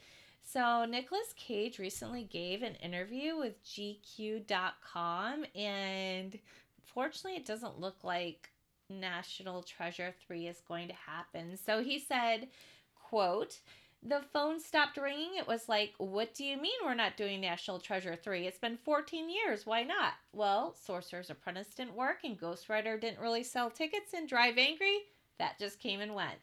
So, 0.53 0.85
Nicolas 0.85 1.33
Cage 1.35 1.77
recently 1.77 2.23
gave 2.23 2.63
an 2.63 2.75
interview 2.75 3.35
with 3.35 3.61
GQ.com, 3.65 5.45
and 5.53 6.39
fortunately, 6.85 7.35
it 7.35 7.45
doesn't 7.45 7.81
look 7.81 8.01
like 8.05 8.49
National 8.89 9.61
Treasure 9.61 10.13
3 10.25 10.47
is 10.47 10.61
going 10.65 10.87
to 10.87 10.93
happen. 10.93 11.57
So, 11.57 11.83
he 11.83 11.99
said, 11.99 12.47
quote, 12.95 13.59
the 14.01 14.21
phone 14.31 14.61
stopped 14.61 14.95
ringing. 14.95 15.35
It 15.35 15.47
was 15.47 15.67
like, 15.67 15.93
What 15.97 16.33
do 16.33 16.45
you 16.45 16.55
mean 16.55 16.79
we're 16.81 16.93
not 16.93 17.17
doing 17.17 17.41
National 17.41 17.79
Treasure 17.79 18.15
3? 18.15 18.47
It's 18.47 18.57
been 18.57 18.77
14 18.77 19.29
years. 19.29 19.65
Why 19.65 19.83
not? 19.83 20.13
Well, 20.31 20.73
Sorcerer's 20.81 21.29
Apprentice 21.29 21.73
didn't 21.75 21.93
work, 21.93 22.19
and 22.23 22.39
Ghost 22.39 22.69
Rider 22.69 22.97
didn't 22.97 23.19
really 23.19 23.43
sell 23.43 23.69
tickets, 23.69 24.13
and 24.13 24.29
Drive 24.29 24.57
Angry, 24.57 24.99
that 25.39 25.59
just 25.59 25.81
came 25.81 25.99
and 25.99 26.15
went. 26.15 26.39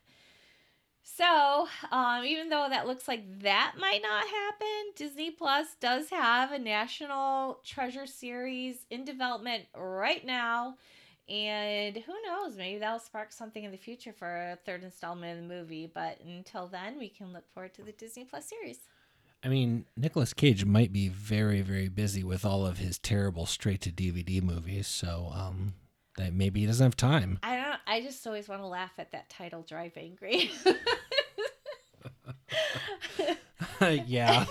So, 1.07 1.69
um, 1.93 2.25
even 2.25 2.49
though 2.49 2.67
that 2.69 2.87
looks 2.87 3.07
like 3.07 3.41
that 3.41 3.75
might 3.79 4.01
not 4.03 4.27
happen, 4.27 4.93
Disney 4.97 5.31
Plus 5.31 5.77
does 5.79 6.09
have 6.09 6.51
a 6.51 6.59
National 6.59 7.61
Treasure 7.63 8.07
series 8.07 8.87
in 8.91 9.05
development 9.05 9.65
right 9.77 10.25
now. 10.25 10.77
And 11.29 11.97
who 11.97 12.15
knows, 12.27 12.57
maybe 12.57 12.79
that'll 12.79 12.99
spark 12.99 13.33
something 13.33 13.65
in 13.65 13.71
the 13.71 13.77
future 13.77 14.15
for 14.15 14.27
a 14.27 14.59
third 14.65 14.83
installment 14.83 15.39
of 15.39 15.49
the 15.49 15.55
movie. 15.55 15.91
But 15.93 16.21
until 16.27 16.69
then, 16.69 16.99
we 16.99 17.11
can 17.11 17.35
look 17.35 17.45
forward 17.53 17.75
to 17.75 17.83
the 17.83 17.93
Disney 17.93 18.25
Plus 18.25 18.47
series. 18.47 18.79
I 19.45 19.49
mean, 19.49 19.85
Nicolas 19.99 20.33
Cage 20.33 20.65
might 20.65 20.91
be 20.91 21.09
very, 21.09 21.61
very 21.61 21.89
busy 21.89 22.25
with 22.25 22.47
all 22.47 22.65
of 22.67 22.79
his 22.79 22.99
terrible 22.99 23.45
straight 23.45 23.83
to 23.83 23.91
DVD 23.91 24.43
movies. 24.43 24.87
So, 24.87 25.31
um, 25.35 25.75
that 26.17 26.33
maybe 26.33 26.61
he 26.61 26.67
doesn't 26.67 26.85
have 26.85 26.97
time. 26.97 27.39
I 27.43 27.57
don't. 27.57 27.81
I 27.87 28.01
just 28.01 28.27
always 28.27 28.49
want 28.49 28.63
to 28.63 28.67
laugh 28.67 28.93
at 28.99 29.13
that 29.13 29.29
title, 29.29 29.63
"Drive 29.63 29.93
Angry." 29.97 30.51
yeah. 34.07 34.45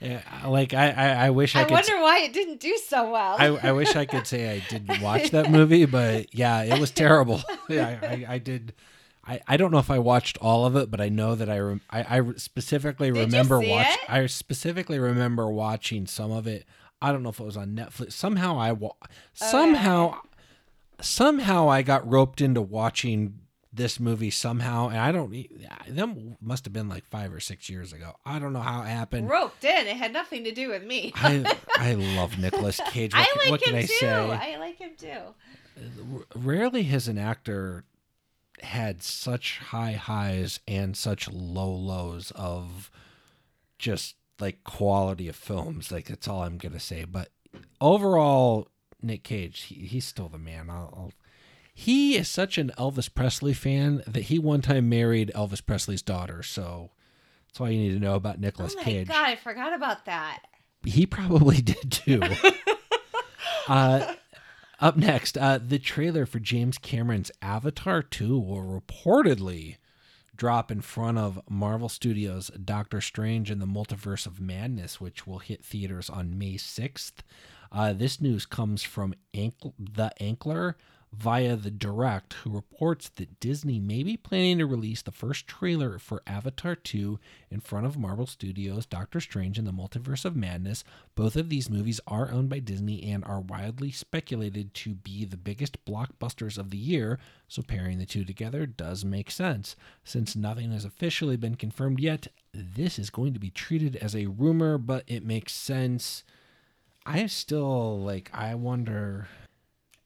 yeah. 0.00 0.22
Like 0.46 0.74
I, 0.74 0.90
I, 0.90 1.26
I 1.26 1.30
wish 1.30 1.56
I, 1.56 1.60
I 1.60 1.64
could. 1.64 1.72
wonder 1.72 2.00
why 2.00 2.20
it 2.20 2.32
didn't 2.32 2.60
do 2.60 2.76
so 2.86 3.10
well. 3.10 3.36
I, 3.38 3.46
I 3.68 3.72
wish 3.72 3.94
I 3.96 4.04
could 4.04 4.26
say 4.26 4.50
I 4.50 4.62
didn't 4.68 5.00
watch 5.00 5.30
that 5.30 5.50
movie, 5.50 5.86
but 5.86 6.34
yeah, 6.34 6.62
it 6.62 6.80
was 6.80 6.90
terrible. 6.90 7.42
yeah, 7.68 7.98
I, 8.02 8.26
I 8.34 8.38
did. 8.38 8.74
I, 9.28 9.40
I 9.48 9.56
don't 9.56 9.72
know 9.72 9.78
if 9.78 9.90
I 9.90 9.98
watched 9.98 10.38
all 10.38 10.66
of 10.66 10.76
it, 10.76 10.88
but 10.90 11.00
I 11.00 11.08
know 11.08 11.34
that 11.34 11.50
I 11.50 11.58
rem- 11.58 11.80
I, 11.90 12.18
I 12.18 12.32
specifically 12.36 13.10
Did 13.10 13.26
remember 13.26 13.58
watching. 13.60 13.96
I 14.08 14.26
specifically 14.26 15.00
remember 15.00 15.48
watching 15.50 16.06
some 16.06 16.30
of 16.30 16.46
it. 16.46 16.64
I 17.02 17.12
don't 17.12 17.22
know 17.22 17.30
if 17.30 17.40
it 17.40 17.44
was 17.44 17.56
on 17.56 17.74
Netflix. 17.74 18.12
Somehow 18.12 18.58
I 18.58 18.72
wa- 18.72 18.92
oh, 19.02 19.06
somehow 19.32 20.20
somehow 21.00 21.68
I 21.68 21.82
got 21.82 22.08
roped 22.08 22.40
into 22.40 22.60
watching 22.62 23.40
this 23.72 24.00
movie 24.00 24.30
somehow, 24.30 24.88
and 24.88 24.98
I 24.98 25.12
don't. 25.12 25.46
Them 25.88 26.36
must 26.40 26.64
have 26.64 26.72
been 26.72 26.88
like 26.88 27.04
five 27.06 27.32
or 27.32 27.40
six 27.40 27.68
years 27.68 27.92
ago. 27.92 28.14
I 28.24 28.38
don't 28.38 28.52
know 28.52 28.60
how 28.60 28.82
it 28.82 28.86
happened. 28.86 29.28
Roped 29.28 29.64
in. 29.64 29.86
It 29.86 29.96
had 29.96 30.12
nothing 30.12 30.44
to 30.44 30.52
do 30.52 30.70
with 30.70 30.82
me. 30.82 31.12
I 31.16 31.56
I 31.76 31.94
love 31.94 32.38
Nicolas 32.38 32.80
Cage. 32.86 33.14
What, 33.14 33.28
I 33.28 33.40
like 33.40 33.50
what 33.50 33.62
him 33.62 33.74
can 33.74 33.74
I 33.76 33.82
too. 33.82 33.94
say? 33.94 34.08
I 34.10 34.56
like 34.58 34.78
him 34.78 34.90
too. 34.96 35.34
Rarely 36.34 36.84
has 36.84 37.06
an 37.06 37.18
actor 37.18 37.84
had 38.62 39.02
such 39.02 39.58
high 39.58 39.92
highs 39.92 40.60
and 40.66 40.96
such 40.96 41.28
low 41.30 41.70
lows 41.70 42.32
of 42.34 42.90
just 43.78 44.16
like 44.40 44.64
quality 44.64 45.28
of 45.28 45.36
films. 45.36 45.92
Like 45.92 46.06
that's 46.06 46.26
all 46.26 46.42
I'm 46.42 46.56
gonna 46.56 46.80
say. 46.80 47.04
But 47.04 47.28
overall, 47.80 48.68
Nick 49.06 49.22
Cage, 49.22 49.62
he, 49.62 49.74
he's 49.86 50.04
still 50.04 50.28
the 50.28 50.38
man. 50.38 50.68
I'll, 50.70 50.92
I'll, 50.96 51.12
he 51.72 52.16
is 52.16 52.28
such 52.28 52.58
an 52.58 52.72
Elvis 52.78 53.12
Presley 53.12 53.52
fan 53.52 54.02
that 54.06 54.24
he 54.24 54.38
one 54.38 54.62
time 54.62 54.88
married 54.88 55.30
Elvis 55.34 55.64
Presley's 55.64 56.02
daughter. 56.02 56.42
So 56.42 56.90
that's 57.46 57.60
all 57.60 57.70
you 57.70 57.78
need 57.78 57.92
to 57.94 58.00
know 58.00 58.14
about 58.14 58.40
Nicolas 58.40 58.74
Cage. 58.74 58.84
oh 58.84 58.90
my 58.90 58.92
Cage. 58.92 59.08
God, 59.08 59.24
I 59.24 59.36
forgot 59.36 59.74
about 59.74 60.04
that. 60.06 60.42
He 60.84 61.06
probably 61.06 61.56
did 61.62 61.92
too. 61.92 62.22
uh, 63.68 64.14
up 64.80 64.96
next, 64.96 65.38
uh, 65.38 65.58
the 65.58 65.78
trailer 65.78 66.26
for 66.26 66.38
James 66.38 66.78
Cameron's 66.78 67.30
Avatar 67.40 68.02
2 68.02 68.38
will 68.38 68.62
reportedly 68.80 69.76
drop 70.36 70.70
in 70.70 70.82
front 70.82 71.18
of 71.18 71.40
Marvel 71.48 71.88
Studios' 71.88 72.50
Doctor 72.62 73.00
Strange 73.00 73.50
and 73.50 73.60
the 73.60 73.66
Multiverse 73.66 74.26
of 74.26 74.40
Madness, 74.40 75.00
which 75.00 75.26
will 75.26 75.38
hit 75.38 75.64
theaters 75.64 76.10
on 76.10 76.38
May 76.38 76.54
6th. 76.54 77.14
Uh, 77.72 77.92
this 77.92 78.20
news 78.20 78.46
comes 78.46 78.82
from 78.82 79.14
Ankl- 79.34 79.74
The 79.78 80.12
Ankler 80.20 80.74
via 81.12 81.56
The 81.56 81.70
Direct, 81.70 82.34
who 82.34 82.50
reports 82.50 83.08
that 83.10 83.40
Disney 83.40 83.80
may 83.80 84.02
be 84.02 84.16
planning 84.16 84.58
to 84.58 84.66
release 84.66 85.02
the 85.02 85.12
first 85.12 85.46
trailer 85.46 85.98
for 85.98 86.22
Avatar 86.26 86.74
2 86.74 87.18
in 87.50 87.60
front 87.60 87.86
of 87.86 87.96
Marvel 87.96 88.26
Studios' 88.26 88.84
Doctor 88.84 89.20
Strange 89.20 89.58
and 89.58 89.66
the 89.66 89.72
Multiverse 89.72 90.24
of 90.24 90.36
Madness. 90.36 90.84
Both 91.14 91.36
of 91.36 91.48
these 91.48 91.70
movies 91.70 92.00
are 92.06 92.30
owned 92.30 92.50
by 92.50 92.58
Disney 92.58 93.02
and 93.04 93.24
are 93.24 93.40
widely 93.40 93.90
speculated 93.90 94.74
to 94.74 94.94
be 94.94 95.24
the 95.24 95.38
biggest 95.38 95.82
blockbusters 95.86 96.58
of 96.58 96.70
the 96.70 96.78
year, 96.78 97.18
so 97.48 97.62
pairing 97.62 97.98
the 97.98 98.06
two 98.06 98.24
together 98.24 98.66
does 98.66 99.04
make 99.04 99.30
sense. 99.30 99.74
Since 100.04 100.36
nothing 100.36 100.70
has 100.72 100.84
officially 100.84 101.36
been 101.36 101.54
confirmed 101.54 102.00
yet, 102.00 102.26
this 102.52 102.98
is 102.98 103.10
going 103.10 103.32
to 103.32 103.40
be 103.40 103.50
treated 103.50 103.96
as 103.96 104.14
a 104.14 104.26
rumor, 104.26 104.76
but 104.76 105.04
it 105.06 105.24
makes 105.24 105.54
sense. 105.54 106.24
I 107.06 107.26
still 107.26 108.00
like 108.02 108.30
I 108.34 108.54
wonder 108.54 109.28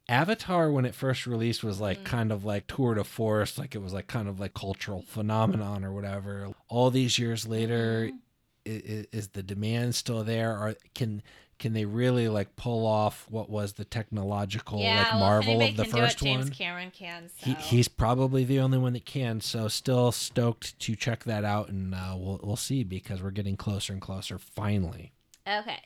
Avatar 0.08 0.70
when 0.70 0.84
it 0.84 0.94
first 0.94 1.26
released 1.26 1.62
was 1.62 1.80
like 1.80 2.04
kind 2.04 2.32
of 2.32 2.44
like 2.44 2.66
tour 2.66 2.94
de 2.94 3.04
force, 3.04 3.58
like 3.58 3.74
it 3.74 3.78
was 3.78 3.92
like 3.92 4.08
kind 4.08 4.28
of 4.28 4.40
like 4.40 4.54
cultural 4.54 5.02
phenomenon 5.02 5.84
or 5.84 5.92
whatever. 5.92 6.48
All 6.68 6.90
these 6.90 7.18
years 7.18 7.46
later, 7.46 8.10
is, 8.64 9.06
is 9.12 9.28
the 9.28 9.42
demand 9.42 9.94
still 9.94 10.24
there? 10.24 10.50
Or 10.50 10.74
can 10.94 11.22
can 11.60 11.74
they 11.74 11.84
really 11.84 12.28
like 12.28 12.56
pull 12.56 12.86
off 12.86 13.26
what 13.30 13.48
was 13.48 13.74
the 13.74 13.84
technological 13.84 14.80
yeah, 14.80 14.98
like 14.98 15.10
well, 15.12 15.20
marvel 15.20 15.62
of 15.62 15.76
the 15.76 15.84
first 15.84 16.20
it, 16.20 16.24
James 16.24 16.46
one? 16.46 16.52
Cameron 16.52 16.90
can. 16.90 17.28
So. 17.28 17.46
He, 17.46 17.54
he's 17.54 17.86
probably 17.86 18.44
the 18.44 18.58
only 18.58 18.78
one 18.78 18.94
that 18.94 19.04
can. 19.04 19.40
So 19.40 19.68
still 19.68 20.10
stoked 20.10 20.78
to 20.80 20.96
check 20.96 21.24
that 21.24 21.44
out, 21.44 21.68
and 21.68 21.94
uh, 21.94 22.16
we'll 22.16 22.40
we'll 22.42 22.56
see 22.56 22.82
because 22.82 23.22
we're 23.22 23.30
getting 23.30 23.56
closer 23.56 23.92
and 23.92 24.02
closer. 24.02 24.38
Finally, 24.38 25.12
Okay. 25.46 25.82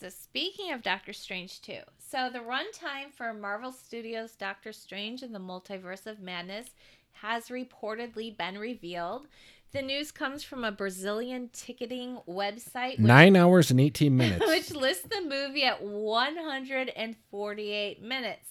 So 0.00 0.08
speaking 0.08 0.72
of 0.72 0.82
Doctor 0.82 1.12
Strange 1.12 1.60
2, 1.60 1.74
so 1.98 2.30
the 2.32 2.38
runtime 2.38 3.12
for 3.14 3.34
Marvel 3.34 3.70
Studios 3.70 4.32
Doctor 4.32 4.72
Strange 4.72 5.22
and 5.22 5.34
the 5.34 5.38
Multiverse 5.38 6.06
of 6.06 6.20
Madness 6.20 6.70
has 7.12 7.48
reportedly 7.48 8.34
been 8.34 8.56
revealed. 8.56 9.26
The 9.72 9.82
news 9.82 10.10
comes 10.10 10.42
from 10.42 10.64
a 10.64 10.72
Brazilian 10.72 11.50
ticketing 11.52 12.16
website 12.26 12.92
which, 12.92 13.00
nine 13.00 13.36
hours 13.36 13.70
and 13.70 13.78
eighteen 13.78 14.16
minutes. 14.16 14.46
which 14.46 14.70
lists 14.72 15.06
the 15.06 15.20
movie 15.20 15.64
at 15.64 15.82
148 15.82 18.02
minutes. 18.02 18.48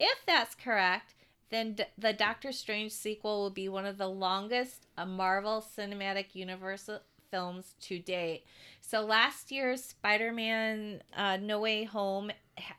If 0.00 0.18
that's 0.26 0.54
correct, 0.54 1.14
then 1.50 1.74
D- 1.74 1.84
the 1.98 2.14
Doctor 2.14 2.50
Strange 2.50 2.92
sequel 2.92 3.42
will 3.42 3.50
be 3.50 3.68
one 3.68 3.84
of 3.84 3.98
the 3.98 4.08
longest 4.08 4.86
uh, 4.96 5.04
Marvel 5.04 5.62
Cinematic 5.76 6.34
Universe 6.34 6.88
films 7.30 7.74
to 7.82 7.98
date. 7.98 8.44
So 8.80 9.02
last 9.02 9.50
year's 9.50 9.84
Spider-Man 9.84 11.02
uh, 11.16 11.36
No 11.38 11.60
Way 11.60 11.84
Home 11.84 12.30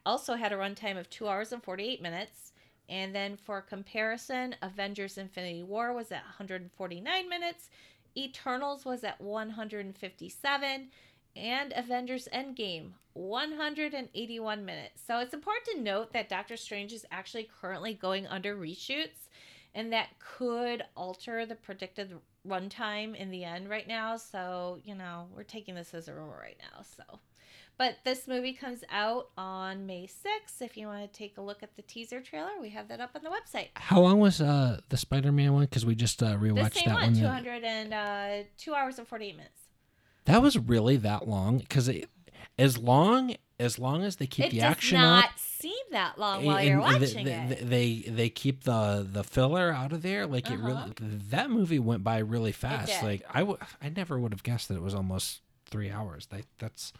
also 0.05 0.35
had 0.35 0.51
a 0.51 0.57
runtime 0.57 0.97
of 0.99 1.09
2 1.09 1.27
hours 1.27 1.51
and 1.51 1.63
48 1.63 2.01
minutes. 2.01 2.53
And 2.88 3.13
then 3.13 3.38
for 3.38 3.62
comparison, 3.62 4.55
Avengers 4.62 5.17
Infinity 5.17 5.63
War 5.63 5.93
was 5.93 6.12
at 6.12 6.23
149 6.23 7.29
minutes, 7.29 7.69
Eternals 8.17 8.83
was 8.83 9.03
at 9.03 9.21
157, 9.21 10.88
and 11.35 11.73
Avengers 11.75 12.27
Endgame 12.33 12.93
181 13.13 14.65
minutes. 14.65 15.01
So 15.05 15.19
it's 15.19 15.35
important 15.35 15.65
to 15.75 15.81
note 15.81 16.13
that 16.13 16.29
Doctor 16.29 16.57
Strange 16.57 16.91
is 16.91 17.05
actually 17.12 17.47
currently 17.62 17.93
going 17.93 18.25
under 18.25 18.55
reshoots 18.55 19.29
and 19.75 19.93
that 19.93 20.09
could 20.19 20.83
alter 20.95 21.45
the 21.45 21.55
predicted 21.55 22.17
runtime 22.47 23.15
in 23.15 23.32
the 23.32 23.43
end 23.43 23.69
right 23.69 23.88
now. 23.88 24.17
So, 24.17 24.80
you 24.84 24.95
know, 24.95 25.28
we're 25.36 25.43
taking 25.43 25.75
this 25.75 25.93
as 25.93 26.08
a 26.08 26.13
rumor 26.13 26.38
right 26.39 26.58
now. 26.60 26.82
So, 26.84 27.19
but 27.78 27.95
this 28.04 28.28
movie 28.28 28.54
comes 28.54 28.84
out 28.91 29.30
on 29.38 29.86
May 29.86 30.08
6th. 30.08 30.62
If 30.62 30.75
you 30.78 30.88
want 30.88 31.02
to 31.12 31.17
take 31.17 31.38
a 31.38 31.41
look 31.41 31.63
at 31.63 31.75
the 31.75 31.82
teaser 31.82 32.21
trailer, 32.21 32.52
we 32.62 32.69
have 32.69 32.88
that 32.89 32.99
up 32.99 33.12
on 33.15 33.23
the 33.23 33.30
website. 33.30 33.67
How 33.75 34.02
long 34.02 34.19
was 34.19 34.41
uh 34.41 34.80
the 34.89 34.97
Spider-Man 34.97 35.54
one? 35.54 35.63
Because 35.63 35.86
we 35.86 35.95
just 35.95 36.21
uh, 36.21 36.32
The 36.32 36.36
rewatched 36.38 36.73
same 36.73 36.86
that 36.88 36.95
one, 36.95 37.04
one. 37.13 37.13
200 37.15 37.63
and 37.63 37.93
uh, 37.93 38.47
2 38.58 38.73
hours 38.73 38.97
and 38.99 39.08
48 39.08 39.36
minutes. 39.38 39.62
That 40.25 40.41
was 40.41 40.58
really 40.60 40.97
that 40.97 41.28
long 41.28 41.60
because 41.60 41.89
as 42.58 42.78
long 42.78 43.36
as 43.60 43.78
long 43.80 44.04
as 44.04 44.15
they 44.17 44.28
keep 44.28 44.45
it 44.45 44.52
the 44.52 44.58
does 44.58 44.63
action 44.65 44.98
not 45.00 45.26
up, 45.26 45.32
seem 45.38 45.74
that 45.91 46.17
long 46.17 46.45
while 46.45 46.58
and- 46.58 46.67
you're 46.67 46.80
watching 46.80 47.26
they, 47.26 47.34
it. 47.34 47.69
They, 47.69 48.04
they 48.08 48.30
keep 48.30 48.63
the 48.63 49.06
the 49.12 49.24
filler 49.24 49.72
out 49.72 49.91
of 49.91 50.02
there. 50.02 50.26
Like 50.26 50.50
it 50.50 50.58
really 50.60 50.74
Uh-huh. 50.78 50.93
that 51.30 51.50
movie 51.50 51.80
went 51.80 52.04
by 52.04 52.19
really 52.19 52.52
fast. 52.54 53.04
Like 53.04 53.24
I 53.30 53.43
would 53.43 53.60
I 53.82 53.89
never 53.89 54.17
would 54.19 54.32
have 54.34 54.43
guessed 54.43 54.67
that 54.69 54.76
it 54.76 54.82
was 54.82 54.95
almost 54.95 55.41
three 55.69 55.91
hours. 55.91 56.28
That 56.28 56.45
that's 56.60 56.93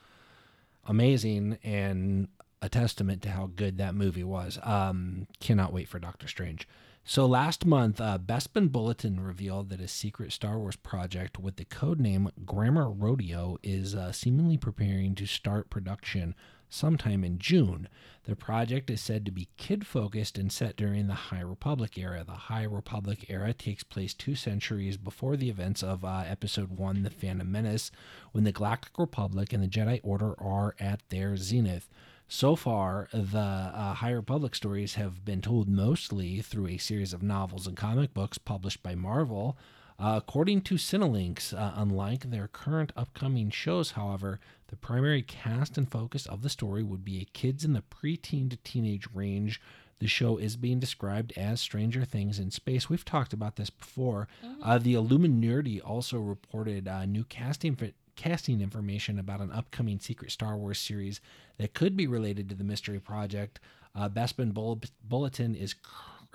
amazing 0.86 1.58
and 1.64 2.28
a 2.62 2.70
testament 2.70 3.22
to 3.24 3.30
how 3.30 3.50
good 3.56 3.78
that 3.78 3.96
movie 3.96 4.24
was. 4.24 4.60
Um, 4.64 5.28
cannot 5.40 5.72
wait 5.72 5.88
for 5.88 6.00
Doctor 6.00 6.28
Strange. 6.28 6.68
So 7.04 7.26
last 7.26 7.66
month, 7.66 8.00
uh, 8.00 8.20
Bespin 8.20 8.72
Bulletin 8.72 9.20
revealed 9.20 9.70
that 9.70 9.82
a 9.82 9.88
secret 9.88 10.32
Star 10.32 10.60
Wars 10.60 10.76
project 10.76 11.40
with 11.40 11.56
the 11.56 11.66
codename 11.66 12.30
Grammar 12.46 12.90
Rodeo 12.90 13.58
is 13.64 13.96
uh, 13.96 14.12
seemingly 14.12 14.58
preparing 14.58 15.16
to 15.16 15.26
start 15.26 15.72
production 15.72 16.36
sometime 16.70 17.24
in 17.24 17.40
June. 17.40 17.90
The 18.26 18.36
project 18.36 18.90
is 18.92 19.02
said 19.02 19.26
to 19.26 19.32
be 19.32 19.50
kid 19.58 19.88
focused 19.88 20.38
and 20.38 20.52
set 20.52 20.76
during 20.76 21.08
the 21.08 21.16
High 21.16 21.42
Republic 21.42 21.98
era. 21.98 22.24
The 22.24 22.34
High 22.34 22.64
Republic 22.64 23.26
era 23.28 23.54
takes 23.54 23.84
place 23.84 24.14
two 24.14 24.36
centuries 24.36 24.98
before 24.98 25.36
the 25.36 25.50
events 25.50 25.82
of 25.82 26.06
uh, 26.06 26.24
Episode 26.28 26.78
1 26.78 27.02
The 27.02 27.10
Phantom 27.10 27.52
Menace, 27.52 27.92
when 28.32 28.44
the 28.44 28.52
Galactic 28.52 29.00
Republic 29.00 29.52
and 29.52 29.64
the 29.64 29.68
Jedi 29.68 30.00
Order 30.04 30.36
are 30.40 30.76
at 30.80 31.02
their 31.10 31.36
zenith. 31.38 31.90
So 32.32 32.56
far, 32.56 33.10
the 33.12 33.40
uh, 33.40 33.94
High 33.96 34.12
Republic 34.12 34.54
stories 34.54 34.94
have 34.94 35.26
been 35.26 35.42
told 35.42 35.68
mostly 35.68 36.42
through 36.42 36.68
a 36.68 36.78
series 36.78 37.12
of 37.12 37.24
novels 37.24 37.66
and 37.66 37.76
comic 37.76 38.14
books 38.14 38.38
published 38.38 38.84
by 38.84 38.94
Marvel. 38.94 39.58
Uh, 39.98 40.14
according 40.18 40.62
to 40.62 40.76
Cinelinx, 40.76 41.58
uh, 41.58 41.74
unlike 41.76 42.30
their 42.30 42.48
current 42.48 42.94
upcoming 42.96 43.50
shows, 43.50 43.92
however, 43.92 44.40
the 44.68 44.76
primary 44.76 45.24
cast 45.24 45.76
and 45.76 45.92
focus 45.92 46.28
of 46.28 46.44
the 46.44 46.50
story 46.50 46.84
would 46.84 47.04
be 47.04 47.20
a 47.20 47.26
kids 47.26 47.66
in 47.66 47.74
the 47.74 47.82
preteen 47.82 48.48
to 48.52 48.58
teenage 48.58 49.08
range. 49.12 49.60
The 49.98 50.08
show 50.08 50.38
is 50.38 50.56
being 50.56 50.80
described 50.80 51.34
as 51.36 51.60
Stranger 51.60 52.06
Things 52.06 52.38
in 52.38 52.52
space. 52.52 52.90
We've 52.90 53.04
talked 53.04 53.34
about 53.34 53.56
this 53.56 53.72
before. 53.72 54.28
Uh, 54.64 54.78
the 54.78 54.94
Illuminerdi 54.94 55.82
also 55.84 56.20
reported 56.20 56.88
uh, 56.88 57.06
new 57.06 57.24
casting 57.24 57.76
casting 58.20 58.60
information 58.60 59.18
about 59.18 59.40
an 59.40 59.50
upcoming 59.50 59.98
secret 59.98 60.30
Star 60.30 60.58
Wars 60.58 60.78
series 60.78 61.22
that 61.58 61.74
could 61.74 61.96
be 61.96 62.06
related 62.06 62.50
to 62.50 62.56
the 62.56 62.66
Mystery 62.66 63.00
Project. 63.00 63.62
Uh, 63.96 64.10
Bespin 64.10 64.54
Bull- 64.54 64.82
Bulletin 65.08 65.56
is 65.56 65.74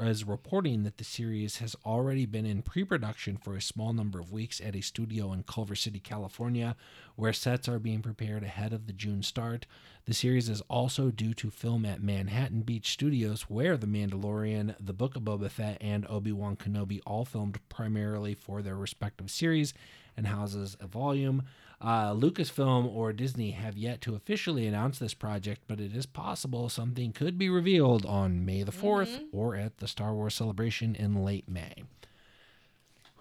is 0.00 0.24
reporting 0.24 0.82
that 0.82 0.96
the 0.96 1.04
series 1.04 1.58
has 1.58 1.76
already 1.86 2.26
been 2.26 2.46
in 2.46 2.62
pre-production 2.62 3.36
for 3.36 3.54
a 3.54 3.62
small 3.62 3.92
number 3.92 4.18
of 4.18 4.32
weeks 4.32 4.60
at 4.60 4.74
a 4.74 4.80
studio 4.80 5.32
in 5.32 5.44
Culver 5.44 5.76
City, 5.76 6.00
California, 6.00 6.74
where 7.14 7.32
sets 7.32 7.68
are 7.68 7.78
being 7.78 8.02
prepared 8.02 8.42
ahead 8.42 8.72
of 8.72 8.88
the 8.88 8.92
June 8.92 9.22
start. 9.22 9.66
The 10.06 10.14
series 10.14 10.48
is 10.48 10.62
also 10.62 11.12
due 11.12 11.32
to 11.34 11.48
film 11.48 11.84
at 11.84 12.02
Manhattan 12.02 12.62
Beach 12.62 12.90
Studios, 12.90 13.42
where 13.42 13.76
The 13.76 13.86
Mandalorian, 13.86 14.74
The 14.80 14.92
Book 14.92 15.14
of 15.14 15.22
Boba 15.22 15.48
Fett, 15.48 15.78
and 15.80 16.04
Obi-Wan 16.08 16.56
Kenobi 16.56 17.00
all 17.06 17.24
filmed 17.24 17.60
primarily 17.68 18.34
for 18.34 18.62
their 18.62 18.76
respective 18.76 19.30
series 19.30 19.74
and 20.16 20.26
houses 20.26 20.76
a 20.80 20.86
volume. 20.86 21.42
Uh, 21.80 22.14
Lucasfilm 22.14 22.86
or 22.86 23.12
Disney 23.12 23.50
have 23.50 23.76
yet 23.76 24.00
to 24.02 24.14
officially 24.14 24.66
announce 24.66 24.98
this 24.98 25.12
project, 25.12 25.62
but 25.66 25.80
it 25.80 25.94
is 25.94 26.06
possible 26.06 26.68
something 26.68 27.12
could 27.12 27.36
be 27.36 27.50
revealed 27.50 28.06
on 28.06 28.44
May 28.44 28.62
the 28.62 28.72
4th 28.72 29.24
or 29.32 29.54
at 29.54 29.78
the 29.78 29.88
Star 29.88 30.14
Wars 30.14 30.34
celebration 30.34 30.94
in 30.94 31.24
late 31.24 31.48
May. 31.48 31.82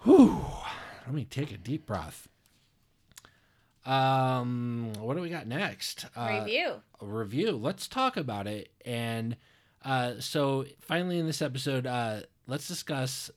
Whew. 0.04 0.44
Let 1.06 1.14
me 1.14 1.24
take 1.24 1.52
a 1.52 1.58
deep 1.58 1.84
breath. 1.86 2.28
Um, 3.84 4.92
what 4.98 5.14
do 5.16 5.20
we 5.22 5.28
got 5.28 5.46
next? 5.46 6.06
Uh, 6.16 6.40
Review. 6.40 6.74
a 7.00 7.04
review. 7.04 7.52
Let's 7.52 7.86
talk 7.86 8.16
about 8.16 8.46
it. 8.46 8.70
And 8.86 9.36
uh, 9.84 10.14
so, 10.20 10.64
finally, 10.80 11.18
in 11.18 11.26
this 11.26 11.42
episode, 11.42 11.86
uh, 11.86 12.20
let's 12.46 12.66
discuss 12.66 13.30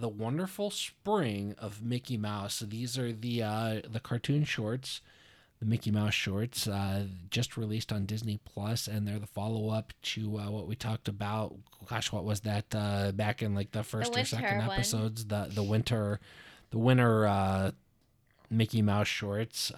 the 0.00 0.08
wonderful 0.08 0.70
spring 0.70 1.54
of 1.58 1.82
Mickey 1.82 2.16
Mouse. 2.16 2.56
So 2.56 2.66
these 2.66 2.98
are 2.98 3.12
the 3.12 3.42
uh, 3.42 3.80
the 3.88 4.00
cartoon 4.00 4.44
shorts, 4.44 5.00
the 5.58 5.66
Mickey 5.66 5.90
Mouse 5.90 6.14
shorts, 6.14 6.66
uh, 6.68 7.06
just 7.30 7.56
released 7.56 7.92
on 7.92 8.06
Disney 8.06 8.38
Plus, 8.44 8.86
and 8.86 9.06
they're 9.06 9.18
the 9.18 9.26
follow 9.26 9.70
up 9.70 9.92
to 10.02 10.38
uh, 10.38 10.50
what 10.50 10.66
we 10.66 10.76
talked 10.76 11.08
about. 11.08 11.54
Gosh, 11.88 12.12
what 12.12 12.24
was 12.24 12.40
that 12.40 12.66
uh, 12.74 13.12
back 13.12 13.42
in 13.42 13.54
like 13.54 13.72
the 13.72 13.82
first 13.82 14.16
or 14.16 14.24
second 14.24 14.58
one. 14.58 14.70
episodes? 14.70 15.26
The 15.26 15.48
the 15.52 15.62
winter, 15.62 16.20
the 16.70 16.78
winter 16.78 17.26
uh, 17.26 17.70
Mickey 18.50 18.82
Mouse 18.82 19.08
shorts 19.08 19.72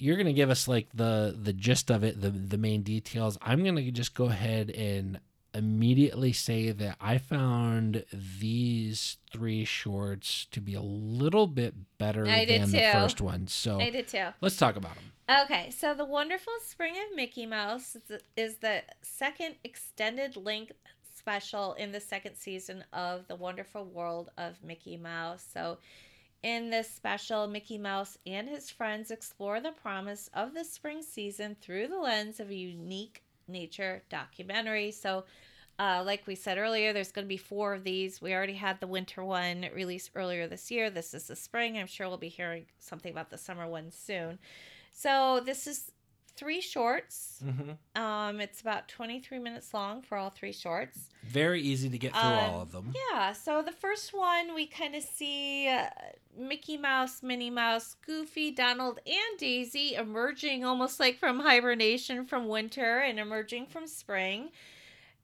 you're 0.00 0.16
gonna 0.16 0.32
give 0.32 0.50
us 0.50 0.68
like 0.68 0.88
the 0.94 1.36
the 1.40 1.52
gist 1.52 1.90
of 1.90 2.04
it, 2.04 2.20
the 2.20 2.30
the 2.30 2.56
main 2.56 2.82
details. 2.82 3.36
I'm 3.42 3.64
gonna 3.64 3.90
just 3.90 4.14
go 4.14 4.26
ahead 4.26 4.70
and 4.70 5.18
immediately 5.58 6.32
say 6.32 6.70
that 6.70 6.96
I 7.00 7.18
found 7.18 8.04
these 8.12 9.18
three 9.30 9.64
shorts 9.64 10.46
to 10.52 10.60
be 10.60 10.74
a 10.74 10.80
little 10.80 11.46
bit 11.46 11.74
better 11.98 12.26
I 12.26 12.44
than 12.44 12.70
the 12.70 12.78
too. 12.78 12.92
first 12.92 13.20
one. 13.20 13.46
So 13.48 13.80
I 13.80 13.90
did 13.90 14.08
too. 14.08 14.28
let's 14.40 14.56
talk 14.56 14.76
about 14.76 14.94
them. 14.94 15.12
Okay, 15.44 15.70
so 15.70 15.92
the 15.92 16.06
Wonderful 16.06 16.54
Spring 16.64 16.94
of 16.94 17.14
Mickey 17.14 17.44
Mouse 17.44 17.98
is 18.34 18.56
the 18.56 18.82
second 19.02 19.56
extended 19.62 20.36
length 20.36 20.72
special 21.02 21.74
in 21.74 21.92
the 21.92 22.00
second 22.00 22.34
season 22.36 22.82
of 22.94 23.28
the 23.28 23.36
Wonderful 23.36 23.84
World 23.84 24.30
of 24.38 24.62
Mickey 24.64 24.96
Mouse. 24.96 25.44
So, 25.52 25.76
in 26.42 26.70
this 26.70 26.88
special, 26.88 27.46
Mickey 27.48 27.76
Mouse 27.76 28.16
and 28.24 28.48
his 28.48 28.70
friends 28.70 29.10
explore 29.10 29.60
the 29.60 29.72
promise 29.72 30.30
of 30.32 30.54
the 30.54 30.64
spring 30.64 31.02
season 31.02 31.56
through 31.60 31.88
the 31.88 31.98
lens 31.98 32.40
of 32.40 32.48
a 32.48 32.54
unique 32.54 33.22
nature 33.48 34.02
documentary. 34.08 34.90
So, 34.92 35.24
uh, 35.78 36.02
like 36.04 36.26
we 36.26 36.34
said 36.34 36.58
earlier, 36.58 36.92
there's 36.92 37.12
going 37.12 37.24
to 37.24 37.28
be 37.28 37.36
four 37.36 37.72
of 37.72 37.84
these. 37.84 38.20
We 38.20 38.34
already 38.34 38.54
had 38.54 38.80
the 38.80 38.86
winter 38.86 39.24
one 39.24 39.66
released 39.74 40.10
earlier 40.14 40.46
this 40.48 40.70
year. 40.70 40.90
This 40.90 41.14
is 41.14 41.28
the 41.28 41.36
spring. 41.36 41.78
I'm 41.78 41.86
sure 41.86 42.08
we'll 42.08 42.18
be 42.18 42.28
hearing 42.28 42.66
something 42.80 43.12
about 43.12 43.30
the 43.30 43.38
summer 43.38 43.68
one 43.68 43.90
soon. 43.92 44.38
So 44.92 45.40
this 45.44 45.66
is 45.68 45.92
three 46.34 46.60
shorts. 46.60 47.40
Mm-hmm. 47.44 48.00
Um, 48.00 48.40
it's 48.40 48.60
about 48.60 48.88
23 48.88 49.38
minutes 49.38 49.74
long 49.74 50.02
for 50.02 50.16
all 50.16 50.30
three 50.30 50.52
shorts. 50.52 51.10
Very 51.24 51.60
easy 51.60 51.88
to 51.88 51.98
get 51.98 52.12
through 52.12 52.22
Um, 52.22 52.50
all 52.50 52.62
of 52.62 52.72
them. 52.72 52.94
Yeah. 53.12 53.32
So 53.32 53.62
the 53.62 53.72
first 53.72 54.14
one 54.14 54.54
we 54.54 54.66
kind 54.66 54.94
of 54.94 55.02
see 55.02 55.68
uh, 55.68 55.88
Mickey 56.36 56.76
Mouse, 56.76 57.22
Minnie 57.22 57.50
Mouse, 57.50 57.96
Goofy, 58.06 58.50
Donald, 58.52 59.00
and 59.04 59.38
Daisy 59.38 59.94
emerging 59.94 60.64
almost 60.64 61.00
like 61.00 61.18
from 61.18 61.40
hibernation 61.40 62.24
from 62.24 62.46
winter 62.48 62.98
and 62.98 63.18
emerging 63.18 63.66
from 63.66 63.86
spring. 63.88 64.50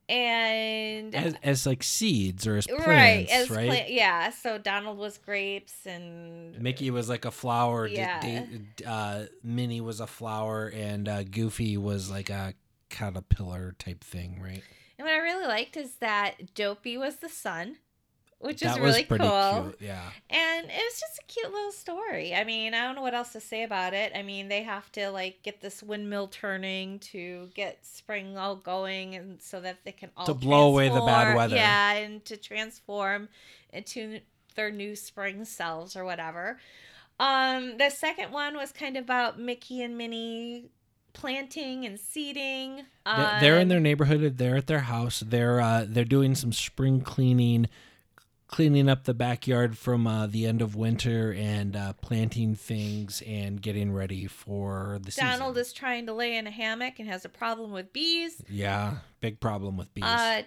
And 0.08 1.14
As, 1.14 1.34
as 1.42 1.66
like 1.66 1.82
seeds 1.82 2.46
or 2.46 2.56
as 2.56 2.66
plants, 2.66 2.86
right, 2.86 3.26
as 3.30 3.50
right? 3.50 3.88
yeah. 3.90 4.30
So 4.30 4.58
Donald 4.58 4.98
was 4.98 5.16
grapes 5.18 5.86
and 5.86 6.60
Mickey 6.60 6.90
was 6.90 7.08
like 7.08 7.24
a 7.24 7.30
flower. 7.30 7.88
D- 7.88 7.94
Yeah. 7.96 8.20
D- 8.20 8.84
uh, 8.86 9.24
Minnie 9.42 9.80
was 9.80 10.00
a 10.00 10.06
flower, 10.06 10.66
and 10.74 11.08
uh, 11.08 11.22
Goofy 11.24 11.76
was 11.78 12.10
like 12.10 12.28
a 12.30 12.54
caterpillar 12.90 13.74
type 13.78 14.04
thing, 14.04 14.40
right? 14.42 14.62
And 14.98 15.06
what 15.06 15.14
I 15.14 15.18
really 15.18 15.46
liked 15.46 15.76
is 15.76 15.96
that 15.96 16.54
Dopey 16.54 16.96
was 16.96 17.16
the 17.16 17.28
sun, 17.28 17.76
which 18.38 18.62
is 18.62 18.74
that 18.74 18.80
really 18.80 19.04
pretty 19.04 19.24
cool. 19.24 19.62
cute. 19.62 19.76
Yeah. 19.80 20.02
And 20.30 20.66
it 20.66 20.72
was 20.72 21.00
just 21.00 21.18
a 21.20 21.24
cute 21.26 21.50
little 21.52 21.72
story. 21.72 22.34
I 22.34 22.44
mean, 22.44 22.74
I 22.74 22.84
don't 22.84 22.94
know 22.94 23.02
what 23.02 23.14
else 23.14 23.32
to 23.32 23.40
say 23.40 23.62
about 23.62 23.94
it. 23.94 24.12
I 24.14 24.22
mean, 24.22 24.48
they 24.48 24.62
have 24.62 24.90
to 24.92 25.10
like 25.10 25.42
get 25.42 25.60
this 25.60 25.82
windmill 25.82 26.28
turning 26.28 26.98
to 27.00 27.48
get 27.54 27.84
spring 27.86 28.36
all 28.36 28.56
going, 28.56 29.14
and 29.14 29.40
so 29.40 29.60
that 29.60 29.78
they 29.84 29.92
can 29.92 30.10
all 30.16 30.26
To 30.26 30.34
blow 30.34 30.68
away 30.68 30.88
the 30.88 31.00
bad 31.00 31.34
weather. 31.34 31.56
Yeah, 31.56 31.92
and 31.94 32.24
to 32.26 32.36
transform 32.36 33.28
into 33.72 34.20
their 34.56 34.70
new 34.70 34.94
spring 34.94 35.44
selves 35.44 35.96
or 35.96 36.04
whatever. 36.04 36.58
Um, 37.18 37.76
the 37.78 37.90
second 37.90 38.32
one 38.32 38.56
was 38.56 38.72
kind 38.72 38.96
of 38.96 39.04
about 39.04 39.38
Mickey 39.38 39.82
and 39.82 39.96
Minnie 39.96 40.66
planting 41.12 41.84
and 41.86 41.98
seeding. 41.98 42.84
They're- 43.06 43.36
they're 43.40 43.56
in 43.56 43.62
Um, 43.62 43.68
their 43.68 43.80
neighborhood. 43.80 44.36
They're 44.38 44.56
at 44.56 44.66
their 44.66 44.80
house. 44.80 45.20
They're 45.24 45.60
uh, 45.60 45.86
they're 45.88 46.04
doing 46.04 46.34
some 46.34 46.52
spring 46.52 47.00
cleaning, 47.02 47.68
cleaning 48.46 48.88
up 48.88 49.04
the 49.04 49.14
backyard 49.14 49.76
from 49.76 50.06
uh, 50.06 50.26
the 50.26 50.46
end 50.46 50.62
of 50.62 50.76
winter 50.76 51.32
and 51.32 51.74
uh, 51.76 51.92
planting 51.94 52.54
things 52.54 53.22
and 53.26 53.60
getting 53.60 53.92
ready 53.92 54.26
for 54.26 54.98
the 55.02 55.10
season. 55.10 55.30
Donald 55.30 55.58
is 55.58 55.72
trying 55.72 56.06
to 56.06 56.12
lay 56.12 56.36
in 56.36 56.46
a 56.46 56.50
hammock 56.50 56.98
and 56.98 57.08
has 57.08 57.24
a 57.24 57.28
problem 57.28 57.72
with 57.72 57.92
bees. 57.92 58.42
yeah, 58.48 58.96
big 59.20 59.40
problem 59.40 59.76
with 59.76 59.92
bees. 59.94 60.04
Uh, 60.04 60.42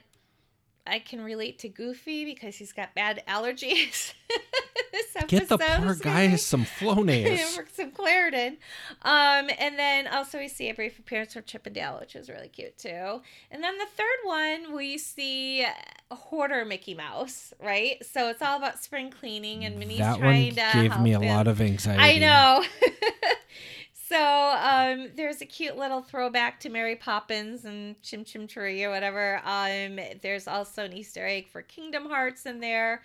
I 0.88 1.00
can 1.00 1.22
relate 1.24 1.60
to 1.60 1.70
Goofy 1.70 2.26
because 2.26 2.56
he's 2.56 2.74
got 2.74 2.94
bad 2.96 3.24
allergies. 3.28 4.14
this 4.92 5.06
Get 5.28 5.50
the 5.50 5.56
episode 5.56 5.84
poor 5.84 5.96
guy 5.96 6.36
some 6.36 6.66
Flonase. 6.80 7.56
some 7.74 7.92
Claritin. 7.92 8.58
Um, 9.02 9.50
and 9.60 9.78
then 9.78 10.08
also 10.08 10.38
we 10.38 10.48
see 10.48 10.70
a 10.70 10.74
brief 10.74 10.98
appearance 11.00 11.34
from 11.34 11.44
Chip 11.44 11.66
and 11.66 11.76
Dale, 11.76 11.98
which 12.00 12.16
is 12.16 12.30
really 12.30 12.48
cute 12.48 12.78
too. 12.78 13.22
And 13.52 13.64
then 13.64 13.78
the 13.78 13.86
third 13.86 14.06
one, 14.24 14.76
we 14.76 14.98
see 14.98 15.64
a 15.64 16.16
hoarder 16.16 16.66
Mickey 16.66 16.94
Mouse, 16.94 17.54
right? 17.64 18.04
So 18.06 18.30
it's 18.30 18.42
all 18.42 18.58
about 18.58 18.82
spring 18.84 19.12
cleaning, 19.12 19.66
and 19.66 19.78
Minnie's 19.78 20.00
that 20.00 20.12
one 20.14 20.20
trying 20.22 20.56
to 20.56 20.70
gave 20.74 21.00
me 21.00 21.14
a 21.14 21.20
him. 21.20 21.36
lot 21.36 21.48
of 21.48 21.62
anxiety. 21.62 22.02
I 22.02 22.18
know. 22.20 22.64
so 24.08 24.18
um, 24.18 25.10
there's 25.16 25.42
a 25.42 25.46
cute 25.46 25.78
little 25.78 26.02
throwback 26.02 26.60
to 26.62 26.70
Mary 26.70 26.96
Poppins 26.96 27.66
and 27.66 28.02
Chim 28.02 28.24
Chim 28.24 28.48
Cher-ee 28.48 28.86
or 28.86 28.90
whatever. 28.90 29.42
Um, 29.44 30.00
there's 30.22 30.48
also 30.48 30.86
an 30.86 30.94
Easter 30.94 31.26
egg 31.26 31.50
for 31.50 31.62
Kingdom 31.62 32.06
Hearts 32.06 32.46
in 32.46 32.60
there. 32.60 33.04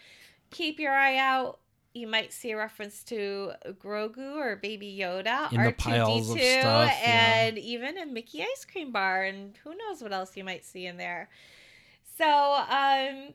Keep 0.50 0.78
your 0.78 0.92
eye 0.92 1.16
out. 1.16 1.58
You 1.94 2.06
might 2.06 2.32
see 2.32 2.52
a 2.52 2.56
reference 2.56 3.02
to 3.04 3.52
Grogu 3.82 4.36
or 4.36 4.56
Baby 4.56 4.96
Yoda, 4.98 5.52
In 5.52 5.58
R2D2, 5.58 5.76
piles 5.78 6.30
of 6.30 6.38
stuff, 6.38 6.92
yeah. 7.02 7.44
and 7.44 7.58
even 7.58 7.98
a 7.98 8.06
Mickey 8.06 8.42
ice 8.42 8.64
cream 8.64 8.92
bar, 8.92 9.24
and 9.24 9.58
who 9.64 9.76
knows 9.76 10.02
what 10.02 10.12
else 10.12 10.36
you 10.36 10.44
might 10.44 10.64
see 10.64 10.86
in 10.86 10.96
there. 10.96 11.28
So, 12.16 12.26
um, 12.26 13.34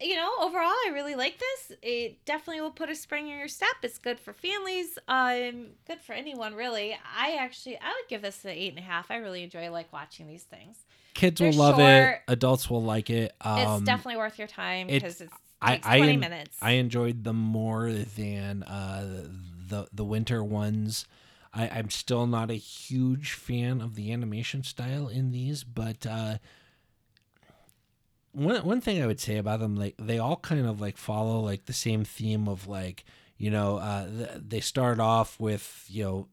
you 0.00 0.14
know, 0.16 0.30
overall, 0.40 0.68
I 0.86 0.90
really 0.92 1.14
like 1.14 1.38
this. 1.38 1.78
It 1.82 2.24
definitely 2.24 2.60
will 2.60 2.70
put 2.70 2.88
a 2.90 2.94
spring 2.94 3.28
in 3.28 3.38
your 3.38 3.48
step. 3.48 3.68
It's 3.82 3.98
good 3.98 4.20
for 4.20 4.32
families. 4.32 4.98
Um, 5.08 5.68
good 5.86 6.00
for 6.00 6.12
anyone 6.12 6.54
really. 6.54 6.96
I 7.16 7.36
actually, 7.40 7.76
I 7.78 7.88
would 7.88 8.08
give 8.08 8.22
this 8.22 8.44
an 8.44 8.50
eight 8.50 8.70
and 8.70 8.78
a 8.78 8.82
half. 8.82 9.10
I 9.10 9.16
really 9.16 9.42
enjoy 9.42 9.70
like 9.70 9.92
watching 9.92 10.26
these 10.26 10.44
things. 10.44 10.76
Kids 11.14 11.40
will 11.40 11.50
They're 11.50 11.58
love 11.58 11.80
it. 11.80 12.20
Adults 12.28 12.70
will 12.70 12.82
like 12.82 13.10
it. 13.10 13.32
Um, 13.40 13.58
it's 13.58 13.82
definitely 13.82 14.18
worth 14.18 14.38
your 14.38 14.46
time 14.46 14.86
because 14.86 15.20
it's 15.20 15.32
I- 15.60 15.74
takes 15.76 15.86
I 15.86 15.96
twenty 15.96 16.12
en- 16.12 16.20
minutes. 16.20 16.56
I 16.62 16.70
enjoyed 16.72 17.24
them 17.24 17.36
more 17.36 17.90
than 17.90 18.62
uh, 18.62 19.26
the 19.68 19.88
the 19.92 20.04
winter 20.04 20.44
ones. 20.44 21.06
I, 21.52 21.68
I'm 21.68 21.90
still 21.90 22.26
not 22.26 22.50
a 22.50 22.54
huge 22.54 23.32
fan 23.32 23.80
of 23.80 23.96
the 23.96 24.12
animation 24.12 24.62
style 24.62 25.08
in 25.08 25.32
these, 25.32 25.64
but 25.64 26.06
uh, 26.06 26.38
one 28.32 28.64
one 28.64 28.80
thing 28.80 29.02
I 29.02 29.06
would 29.06 29.20
say 29.20 29.36
about 29.36 29.60
them, 29.60 29.76
like 29.76 29.94
they 29.98 30.18
all 30.18 30.36
kind 30.36 30.66
of 30.66 30.80
like 30.80 30.96
follow 30.96 31.40
like 31.40 31.66
the 31.66 31.72
same 31.72 32.04
theme 32.04 32.48
of 32.48 32.66
like 32.68 33.04
you 33.36 33.50
know 33.50 33.78
uh, 33.78 34.06
th- 34.06 34.30
they 34.48 34.60
start 34.60 35.00
off 35.00 35.38
with 35.40 35.84
you 35.88 36.04
know 36.04 36.28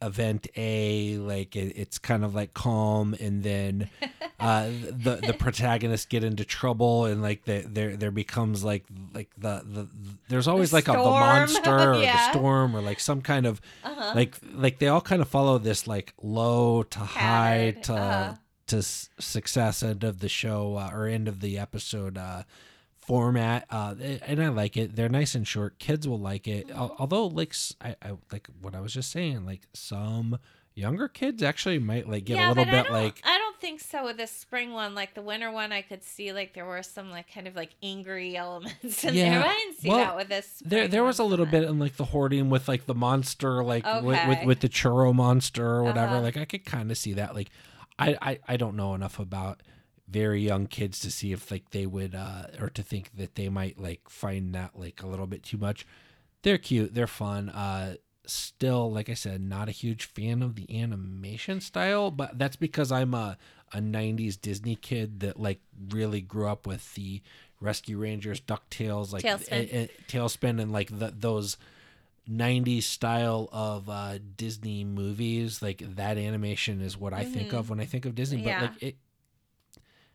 event 0.00 0.46
A, 0.56 1.18
like 1.18 1.56
it, 1.56 1.72
it's 1.76 1.98
kind 1.98 2.24
of 2.24 2.34
like 2.34 2.54
calm, 2.54 3.14
and 3.20 3.42
then 3.42 3.90
uh, 4.40 4.68
the 4.68 5.20
the 5.26 5.34
protagonists 5.34 6.06
get 6.06 6.24
into 6.24 6.44
trouble, 6.44 7.06
and 7.06 7.22
like 7.22 7.44
the, 7.44 7.64
there 7.66 7.96
there 7.96 8.10
becomes 8.10 8.62
like 8.64 8.84
like 9.14 9.30
the 9.36 9.62
the 9.66 9.88
there's 10.28 10.48
always 10.48 10.72
like 10.72 10.88
a 10.88 10.92
the 10.92 10.98
monster 10.98 11.92
or 11.92 11.98
the 11.98 12.30
storm 12.30 12.76
or 12.76 12.80
like 12.80 13.00
some 13.00 13.20
kind 13.20 13.46
of 13.46 13.60
uh-huh. 13.84 14.12
like 14.14 14.36
like 14.52 14.78
they 14.78 14.88
all 14.88 15.00
kind 15.00 15.22
of 15.22 15.28
follow 15.28 15.58
this 15.58 15.86
like 15.86 16.14
low 16.22 16.82
to 16.84 16.98
high 17.00 17.74
Pattern, 17.76 17.82
to 17.82 17.94
uh-huh. 17.94 18.34
To 18.68 18.82
success 18.82 19.82
end 19.82 20.04
of 20.04 20.20
the 20.20 20.28
show 20.28 20.76
uh, 20.76 20.90
or 20.92 21.06
end 21.06 21.28
of 21.28 21.40
the 21.40 21.58
episode 21.58 22.16
uh 22.18 22.42
format 22.98 23.66
uh 23.70 23.94
and 24.26 24.42
i 24.42 24.48
like 24.48 24.76
it 24.76 24.94
they're 24.94 25.08
nice 25.08 25.34
and 25.34 25.48
short 25.48 25.78
kids 25.78 26.06
will 26.06 26.18
like 26.20 26.46
it 26.46 26.70
although 26.76 27.26
like 27.26 27.54
I, 27.80 27.96
I 28.02 28.12
like 28.30 28.48
what 28.60 28.74
i 28.74 28.80
was 28.80 28.92
just 28.92 29.10
saying 29.10 29.46
like 29.46 29.62
some 29.72 30.38
younger 30.74 31.08
kids 31.08 31.42
actually 31.42 31.78
might 31.78 32.06
like 32.08 32.26
get 32.26 32.38
a 32.38 32.48
little 32.48 32.64
bit 32.66 32.90
like 32.92 33.20
I 33.24 33.36
don't 33.38 33.58
think 33.60 33.80
so 33.80 34.04
with 34.04 34.16
this 34.16 34.30
spring 34.30 34.72
one. 34.72 34.94
Like 34.94 35.14
the 35.14 35.22
winter 35.22 35.50
one, 35.50 35.72
I 35.72 35.82
could 35.82 36.04
see 36.04 36.32
like 36.32 36.54
there 36.54 36.64
were 36.64 36.84
some 36.84 37.10
like 37.10 37.26
kind 37.34 37.48
of 37.48 37.56
like 37.56 37.70
angry 37.82 38.36
elements 38.44 39.02
in 39.02 39.14
Yeah, 39.14 39.40
there. 39.40 39.48
I 39.48 39.54
didn't 39.54 39.78
see 39.80 39.88
well, 39.88 39.98
that 39.98 40.16
with 40.16 40.28
this. 40.28 40.62
there 40.64 40.86
there 40.86 41.02
was 41.02 41.18
a 41.18 41.24
little 41.24 41.46
bit 41.46 41.64
in 41.64 41.80
like 41.80 41.96
the 41.96 42.04
hoarding 42.04 42.48
with 42.48 42.68
like 42.68 42.86
the 42.86 42.94
monster 42.94 43.64
like 43.64 43.84
with, 44.04 44.28
with 44.28 44.44
with 44.44 44.60
the 44.60 44.68
churro 44.68 45.12
monster 45.12 45.66
or 45.66 45.82
whatever 45.82 46.12
Uh-huh. 46.12 46.20
like 46.20 46.36
i 46.36 46.44
could 46.44 46.64
kind 46.64 46.92
of 46.92 46.96
see 46.96 47.14
that 47.14 47.34
like 47.34 47.50
I, 47.98 48.16
I 48.20 48.38
i 48.48 48.56
don't 48.56 48.76
know 48.76 48.94
enough 48.94 49.18
about 49.18 49.62
very 50.08 50.40
young 50.40 50.66
kids 50.66 51.00
to 51.00 51.10
see 51.10 51.32
if 51.32 51.50
like 51.50 51.70
they 51.70 51.86
would 51.86 52.14
uh 52.14 52.44
or 52.60 52.70
to 52.70 52.82
think 52.82 53.10
that 53.16 53.34
they 53.34 53.48
might 53.48 53.78
like 53.78 54.08
find 54.08 54.54
that 54.54 54.78
like 54.78 55.02
a 55.02 55.06
little 55.06 55.26
bit 55.26 55.42
too 55.42 55.58
much. 55.58 55.86
They're 56.42 56.58
cute. 56.58 56.94
They're 56.94 57.06
fun. 57.06 57.50
Uh 57.50 57.96
still 58.30 58.92
like 58.92 59.08
i 59.08 59.14
said 59.14 59.40
not 59.40 59.68
a 59.68 59.72
huge 59.72 60.04
fan 60.04 60.42
of 60.42 60.54
the 60.54 60.82
animation 60.82 61.62
style 61.62 62.10
but 62.10 62.38
that's 62.38 62.56
because 62.56 62.92
i'm 62.92 63.14
a 63.14 63.38
a 63.72 63.78
90s 63.78 64.38
disney 64.38 64.76
kid 64.76 65.20
that 65.20 65.40
like 65.40 65.60
really 65.88 66.20
grew 66.20 66.46
up 66.46 66.66
with 66.66 66.94
the 66.94 67.22
rescue 67.58 67.96
rangers 67.96 68.38
ducktales 68.40 69.12
like 69.14 69.24
TaleSpin. 69.24 69.46
eh, 69.50 69.66
eh, 69.72 69.86
TaleSpin 70.08 70.60
and 70.60 70.70
like 70.70 70.98
the, 70.98 71.12
those 71.16 71.56
90s 72.30 72.82
style 72.82 73.48
of 73.52 73.88
uh 73.88 74.18
disney 74.36 74.84
movies 74.84 75.62
like 75.62 75.82
that 75.96 76.18
animation 76.18 76.80
is 76.82 76.96
what 76.96 77.12
i 77.14 77.24
think 77.24 77.50
Mhm. 77.52 77.58
of 77.58 77.70
when 77.70 77.80
i 77.80 77.84
think 77.86 78.04
of 78.04 78.14
disney 78.14 78.42
Yeah. 78.42 78.60
but 78.60 78.70
like 78.72 78.82
it 78.82 78.96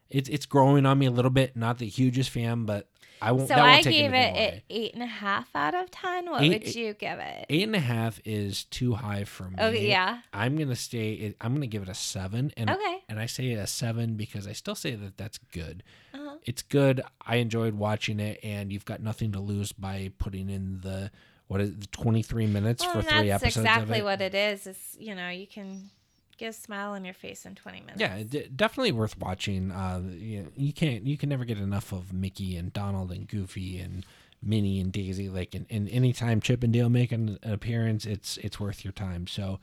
it's 0.10 0.30
it's 0.30 0.45
growing 0.45 0.86
on 0.86 0.99
me 0.99 1.06
a 1.08 1.12
little 1.12 1.32
bit 1.32 1.56
not 1.56 1.78
the 1.80 1.88
hugest 1.88 2.30
fan 2.30 2.65
but 2.65 2.88
I 3.21 3.32
won't. 3.32 3.47
So 3.47 3.56
that 3.56 3.62
won't 3.62 3.71
I 3.78 3.82
take 3.84 3.93
gave 3.93 4.13
it 4.13 4.36
an 4.36 4.62
eight 4.69 4.93
and 4.95 5.02
a 5.02 5.06
half 5.06 5.47
out 5.56 5.73
of 5.73 5.89
ten. 5.91 6.30
What 6.30 6.41
Eight- 6.41 6.62
would 6.65 6.76
you 6.76 6.93
give 6.93 7.19
it? 7.19 7.45
Eight 7.49 7.63
and 7.63 7.76
a 7.76 7.80
half 7.80 8.19
is 8.26 8.65
too 8.65 8.95
high 8.95 9.23
for 9.23 9.49
me. 9.49 9.56
Okay, 9.58 9.88
yeah. 9.88 10.23
I'm 10.34 10.58
gonna 10.58 10.76
stay. 10.76 11.34
I'm 11.39 11.54
gonna 11.54 11.67
give 11.67 11.84
it 11.84 11.88
a 11.88 11.93
seven, 11.93 12.52
and 12.58 12.69
Okay. 12.69 12.97
and 13.08 13.21
I 13.21 13.26
say 13.28 13.54
a 13.54 13.65
seven 13.65 14.17
because 14.17 14.45
I 14.45 14.52
still 14.52 14.76
say 14.76 14.95
that 14.95 15.15
that's 15.15 15.38
good. 15.38 15.84
Uh-huh. 16.13 16.36
It's 16.43 16.63
good. 16.63 16.99
I 17.21 17.38
enjoyed 17.38 17.76
watching 17.76 18.19
it, 18.19 18.41
and 18.43 18.73
you've 18.73 18.84
got 18.84 19.02
nothing 19.02 19.32
to 19.32 19.39
lose 19.39 19.71
by 19.71 20.12
putting 20.17 20.49
in 20.49 20.82
the 20.82 21.10
what 21.47 21.62
is 21.62 21.69
it, 21.69 21.82
the 21.82 21.88
23 21.88 22.47
minutes 22.47 22.84
Well, 22.84 22.93
for 22.95 23.01
three 23.01 23.27
that's 23.29 23.43
episodes 23.43 23.65
exactly 23.65 23.99
of 23.99 24.01
it. 24.01 24.06
what 24.06 24.21
it 24.21 24.34
is. 24.36 24.67
Is 24.67 24.97
you 24.99 25.13
know 25.15 25.29
you 25.29 25.47
can 25.47 25.89
get 26.38 26.49
a 26.49 26.53
smile 26.53 26.91
on 26.93 27.06
your 27.06 27.13
face 27.13 27.45
in 27.45 27.53
twenty 27.56 27.79
minutes. 27.82 27.99
yeah, 27.99 28.23
d- 28.23 28.47
definitely 28.56 28.91
worth 28.91 29.17
watching. 29.19 29.71
Uh, 29.71 30.01
you, 30.17 30.51
you 30.56 30.73
can't 30.73 31.06
you 31.06 31.17
can 31.17 31.29
never 31.29 31.45
get 31.45 31.58
enough 31.60 31.91
of 31.91 32.12
Mickey 32.13 32.56
and 32.58 32.73
Donald 32.73 33.12
and 33.12 33.27
Goofy 33.27 33.79
and 33.79 34.06
Minnie 34.41 34.79
and 34.79 34.91
Daisy. 34.91 35.29
Like, 35.29 35.53
and, 35.56 35.65
and 35.69 35.88
anytime 35.89 36.41
Chip 36.41 36.63
and 36.63 36.73
Dale 36.73 36.89
make 36.89 37.12
an, 37.12 37.38
an 37.43 37.53
appearance, 37.53 38.06
it's 38.06 38.38
it's 38.38 38.60
worth 38.60 38.84
your 38.84 38.93
time. 38.93 39.27
So 39.27 39.60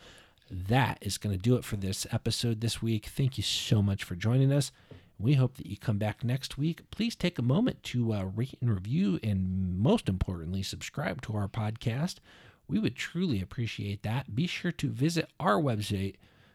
that 0.50 0.98
is 1.00 1.18
going 1.18 1.34
to 1.36 1.40
do 1.42 1.54
it 1.56 1.64
for 1.64 1.76
this 1.76 2.06
episode 2.12 2.60
this 2.60 2.80
week. 2.82 3.06
Thank 3.06 3.36
you 3.36 3.42
so 3.44 3.82
much 3.82 4.04
for 4.04 4.14
joining 4.14 4.52
us. 4.52 4.72
We 5.20 5.34
hope 5.34 5.58
that 5.58 5.66
you 5.66 5.76
come 5.76 5.98
back 5.98 6.24
next 6.24 6.56
week. 6.56 6.90
Please 6.90 7.14
take 7.14 7.38
a 7.38 7.42
moment 7.42 7.82
to 7.84 8.14
uh, 8.14 8.24
rate 8.24 8.56
and 8.60 8.70
review, 8.70 9.20
and 9.22 9.78
most 9.78 10.08
importantly, 10.08 10.62
subscribe 10.62 11.20
to 11.22 11.36
our 11.36 11.46
podcast. 11.46 12.16
We 12.66 12.78
would 12.78 12.96
truly 12.96 13.42
appreciate 13.42 14.02
that. 14.02 14.34
Be 14.34 14.46
sure 14.46 14.72
to 14.72 14.88
visit 14.88 15.28
our 15.38 15.60
website, 15.60 16.14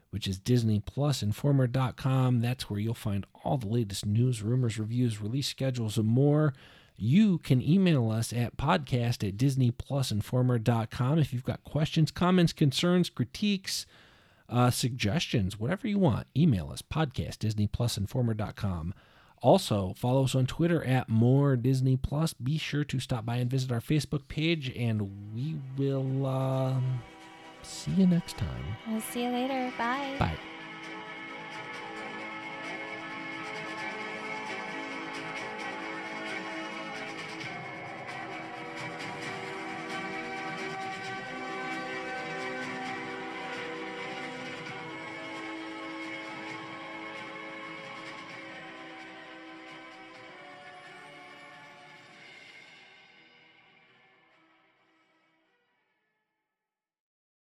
which 0.09 0.27
is 0.27 0.39
DisneyPlusInformer.com. 0.39 2.41
That's 2.41 2.67
where 2.69 2.79
you'll 2.79 2.95
find 2.95 3.27
all 3.43 3.57
the 3.57 3.67
latest 3.67 4.05
news, 4.05 4.41
rumors, 4.41 4.79
reviews, 4.79 5.21
release 5.21 5.47
schedules, 5.47 5.97
and 5.97 6.07
more. 6.07 6.53
You 6.97 7.39
can 7.39 7.61
email 7.61 8.09
us 8.09 8.31
at 8.33 8.57
podcast 8.57 9.27
at 9.27 9.37
DisneyPlusInformer.com 9.37 11.19
if 11.19 11.33
you've 11.33 11.43
got 11.43 11.63
questions, 11.65 12.09
comments, 12.09 12.53
concerns, 12.53 13.09
critiques, 13.09 13.85
uh, 14.49 14.69
suggestions, 14.71 15.59
whatever 15.59 15.87
you 15.87 15.99
want. 15.99 16.27
Email 16.35 16.69
us 16.71 16.81
podcast 16.81 17.37
DisneyPlusInformer.com. 17.37 18.93
Also, 19.41 19.93
follow 19.97 20.23
us 20.23 20.33
on 20.33 20.45
Twitter 20.45 20.83
at 20.83 21.09
More 21.09 21.55
Disney 21.55 21.97
Plus. 21.97 22.33
Be 22.33 22.57
sure 22.57 22.83
to 22.85 22.99
stop 22.99 23.25
by 23.25 23.35
and 23.37 23.49
visit 23.49 23.71
our 23.71 23.81
Facebook 23.81 24.27
page, 24.27 24.69
and 24.75 25.33
we 25.33 25.57
will 25.77 26.25
uh, 26.25 26.73
see 27.61 27.91
you 27.91 28.07
next 28.07 28.37
time. 28.37 28.65
We'll 28.87 29.01
see 29.01 29.23
you 29.23 29.29
later. 29.29 29.71
Bye. 29.77 30.15
Bye. 30.17 30.37